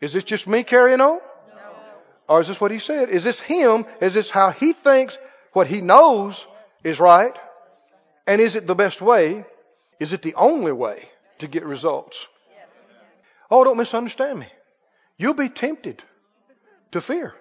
[0.02, 1.20] Is this just me carrying on?
[2.30, 3.08] Or is this what he said?
[3.08, 3.84] Is this him?
[4.00, 5.18] Is this how he thinks
[5.52, 6.46] what he knows
[6.84, 7.36] is right?
[8.24, 9.44] And is it the best way?
[9.98, 11.08] Is it the only way
[11.40, 12.28] to get results?
[13.50, 14.46] Oh, don't misunderstand me.
[15.18, 16.04] You'll be tempted
[16.92, 17.34] to fear.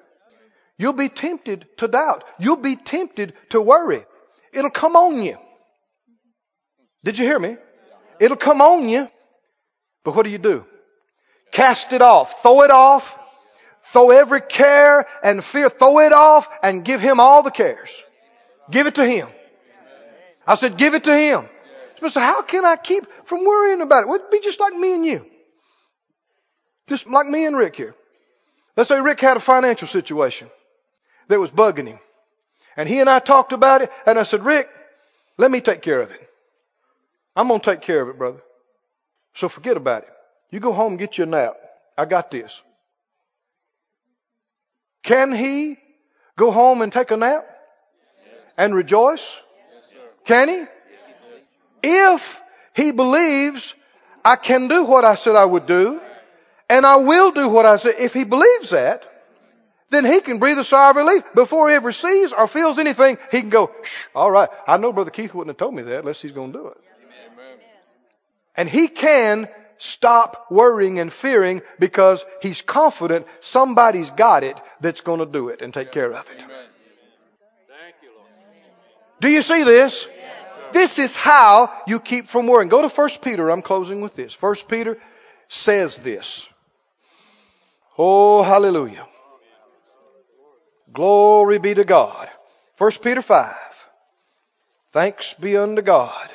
[0.75, 2.23] You'll be tempted to doubt.
[2.39, 4.03] You'll be tempted to worry.
[4.51, 5.37] It'll come on you.
[7.03, 7.57] Did you hear me?
[8.19, 9.07] It'll come on you.
[10.03, 10.65] But what do you do?
[11.51, 12.41] Cast it off.
[12.41, 13.18] Throw it off.
[13.91, 15.69] Throw every care and fear.
[15.69, 17.89] Throw it off and give Him all the cares.
[18.69, 19.27] Give it to Him.
[20.45, 21.49] I said, give it to Him.
[22.07, 24.07] So how can I keep from worrying about it?
[24.07, 25.25] Well, it'd be just like me and you.
[26.87, 27.95] Just like me and Rick here.
[28.77, 30.49] Let's say Rick had a financial situation
[31.27, 31.99] that was bugging him.
[32.77, 34.69] And he and I talked about it, and I said, Rick,
[35.37, 36.29] let me take care of it.
[37.35, 38.41] I'm going to take care of it, brother.
[39.35, 40.09] So forget about it.
[40.49, 41.57] You go home and get your nap.
[41.97, 42.61] I got this.
[45.10, 45.80] Can he
[46.38, 47.43] go home and take a nap
[48.55, 49.28] and rejoice?
[50.24, 50.66] Can he?
[51.82, 52.39] If
[52.76, 53.74] he believes
[54.24, 55.99] I can do what I said I would do,
[56.70, 59.07] and I will do what I said, if he believes that,
[59.89, 61.24] then he can breathe a sigh of relief.
[61.34, 64.93] Before he ever sees or feels anything, he can go, Shh, all right, I know
[64.93, 66.78] Brother Keith wouldn't have told me that unless he's going to do it.
[67.34, 67.57] Amen.
[68.55, 69.49] And he can
[69.80, 75.61] stop worrying and fearing because he's confident somebody's got it that's going to do it
[75.61, 76.38] and take care of it.
[76.38, 76.49] Thank
[78.03, 78.30] you, Lord.
[79.21, 80.07] Do you see this?
[80.71, 82.69] This is how you keep from worrying.
[82.69, 83.49] Go to 1 Peter.
[83.49, 84.39] I'm closing with this.
[84.39, 84.97] 1 Peter
[85.47, 86.47] says this.
[87.97, 89.07] Oh, hallelujah.
[90.93, 92.30] Glory be to God.
[92.77, 93.55] 1 Peter 5.
[94.91, 96.30] Thanks be unto God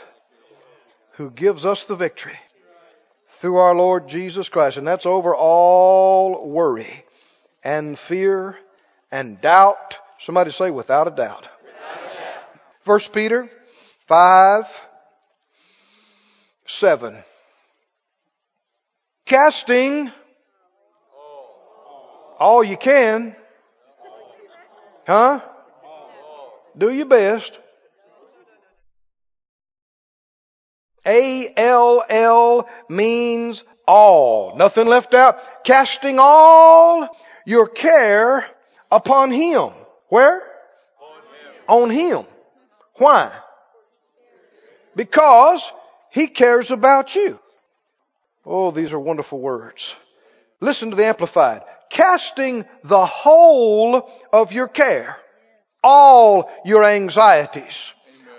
[1.13, 2.39] who gives us the victory
[3.41, 4.77] through our Lord Jesus Christ.
[4.77, 7.05] And that's over all worry
[7.63, 8.57] and fear
[9.11, 9.99] and doubt.
[10.19, 11.49] Somebody say without a doubt.
[12.85, 13.51] First Peter
[14.07, 14.65] 5,
[16.67, 17.25] 7.
[19.25, 20.13] Casting
[22.39, 23.35] all you can.
[25.07, 25.41] Huh?
[26.77, 27.59] Do your best.
[31.07, 34.57] A-L-L means all.
[34.57, 35.39] Nothing left out.
[35.65, 37.09] Casting all
[37.45, 38.47] your care
[38.91, 39.71] upon Him.
[40.09, 40.43] Where?
[41.69, 42.25] On Him.
[42.97, 43.33] Why?
[44.97, 45.71] Because
[46.11, 47.39] He cares about you.
[48.47, 49.95] Oh, these are wonderful words.
[50.61, 51.63] Listen to the Amplified.
[51.91, 55.17] Casting the whole of your care,
[55.83, 57.93] all your anxieties,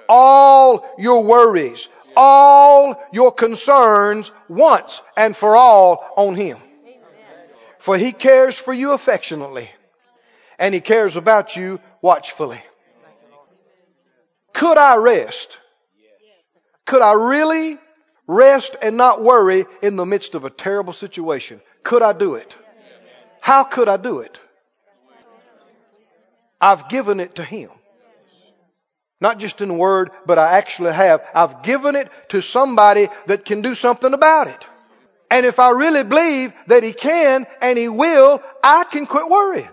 [0.10, 6.58] all your worries, all your concerns once and for all on Him.
[7.80, 9.70] For He cares for you affectionately
[10.58, 12.60] and He cares about you watchfully.
[14.54, 15.60] Could I rest?
[16.86, 17.78] Could I really
[18.28, 21.62] rest and not worry in the midst of a terrible situation?
[21.84, 22.56] Could I do it?
[23.42, 24.40] How could I do it?
[26.60, 27.70] I've given it to Him.
[29.22, 31.26] Not just in word, but I actually have.
[31.34, 34.68] I've given it to somebody that can do something about it.
[35.32, 39.70] And if I really believe that He can and He will, I can quit worrying.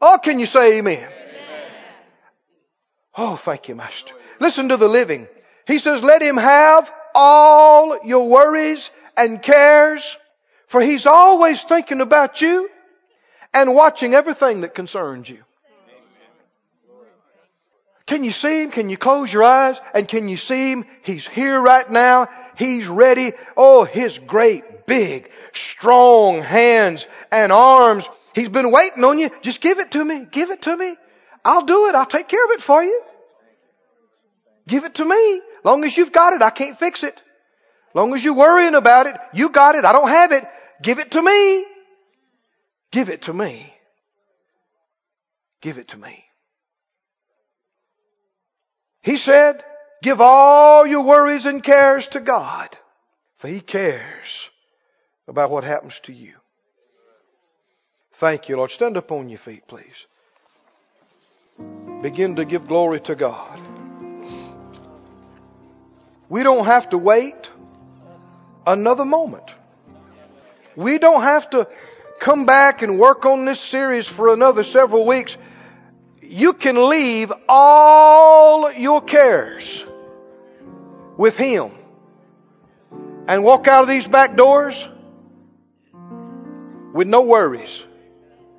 [0.00, 1.08] Oh, can you say amen?
[3.16, 4.14] Oh, thank you, Master.
[4.40, 5.28] Listen to the living.
[5.66, 10.16] He says, let him have all your worries and cares,
[10.66, 12.68] for he's always thinking about you
[13.52, 15.44] and watching everything that concerns you.
[18.12, 18.70] Can you see him?
[18.70, 19.80] Can you close your eyes?
[19.94, 20.84] And can you see him?
[21.02, 22.28] He's here right now.
[22.58, 23.32] He's ready.
[23.56, 28.06] Oh, his great, big, strong hands and arms.
[28.34, 29.30] He's been waiting on you.
[29.40, 30.26] Just give it to me.
[30.30, 30.94] Give it to me.
[31.42, 31.94] I'll do it.
[31.94, 33.02] I'll take care of it for you.
[34.68, 35.40] Give it to me.
[35.64, 37.18] Long as you've got it, I can't fix it.
[37.94, 39.86] Long as you're worrying about it, you got it.
[39.86, 40.44] I don't have it.
[40.82, 41.64] Give it to me.
[42.90, 43.74] Give it to me.
[45.62, 46.26] Give it to me.
[49.02, 49.64] He said,
[50.02, 52.76] give all your worries and cares to God,
[53.38, 54.48] for He cares
[55.26, 56.34] about what happens to you.
[58.14, 58.70] Thank you, Lord.
[58.70, 60.06] Stand up on your feet, please.
[62.02, 63.60] Begin to give glory to God.
[66.28, 67.50] We don't have to wait
[68.66, 69.54] another moment.
[70.76, 71.68] We don't have to
[72.20, 75.36] come back and work on this series for another several weeks.
[76.32, 79.84] You can leave all your cares
[81.18, 81.72] with Him
[83.28, 84.88] and walk out of these back doors
[86.94, 87.84] with no worries.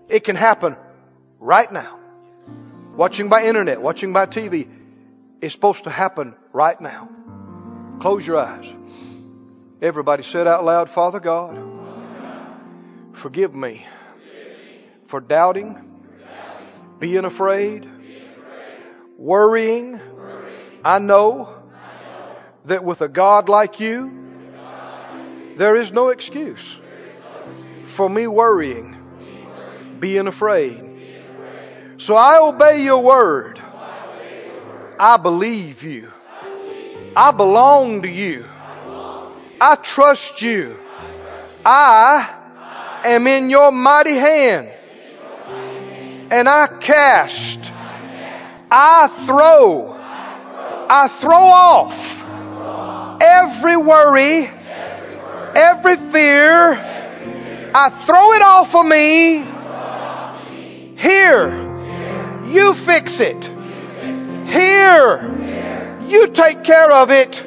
[0.07, 0.77] It can happen
[1.39, 1.97] right now.
[2.95, 4.69] Watching by internet, watching by TV,
[5.41, 7.09] it's supposed to happen right now.
[8.01, 8.71] Close your eyes.
[9.81, 11.59] Everybody said out loud, Father God,
[13.13, 13.83] forgive me
[15.07, 15.92] for doubting,
[17.03, 17.85] being afraid,
[19.17, 19.99] worrying.
[20.85, 21.53] I know
[22.63, 24.09] that with a God like you,
[25.57, 26.77] there is no excuse
[27.87, 28.95] for me worrying,
[29.99, 30.79] being afraid.
[31.97, 33.59] So I obey your word.
[34.97, 36.09] I believe you.
[37.17, 38.45] I belong to you.
[39.59, 40.79] I trust you.
[41.65, 44.69] I am in your mighty hand.
[46.31, 47.71] And I cast.
[48.71, 49.93] I throw.
[50.89, 52.23] I throw off
[53.23, 54.49] every worry,
[55.55, 56.73] every fear.
[57.75, 59.45] I throw it off of me.
[60.99, 61.51] Here,
[62.45, 63.43] you fix it.
[64.47, 67.37] Here, you take care of it.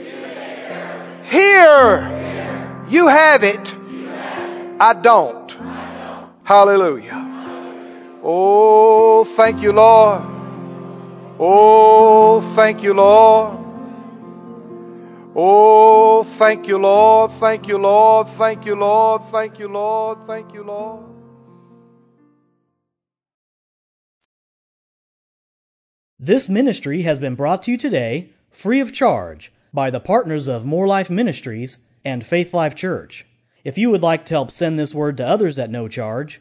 [1.24, 3.74] Here, you have it.
[4.80, 5.50] I don't.
[6.44, 7.25] Hallelujah.
[8.28, 10.20] Oh, thank you, Lord.
[11.38, 13.56] Oh, thank you, Lord.
[15.36, 17.30] Oh, thank you, Lord.
[17.38, 18.26] Thank you, Lord.
[18.30, 19.22] Thank you, Lord.
[19.30, 20.26] Thank you, Lord.
[20.26, 21.04] Thank you, Lord.
[26.18, 30.66] This ministry has been brought to you today free of charge by the partners of
[30.66, 33.24] Moore Life Ministries and Faith Life Church.
[33.62, 36.40] If you would like to help send this word to others at no charge,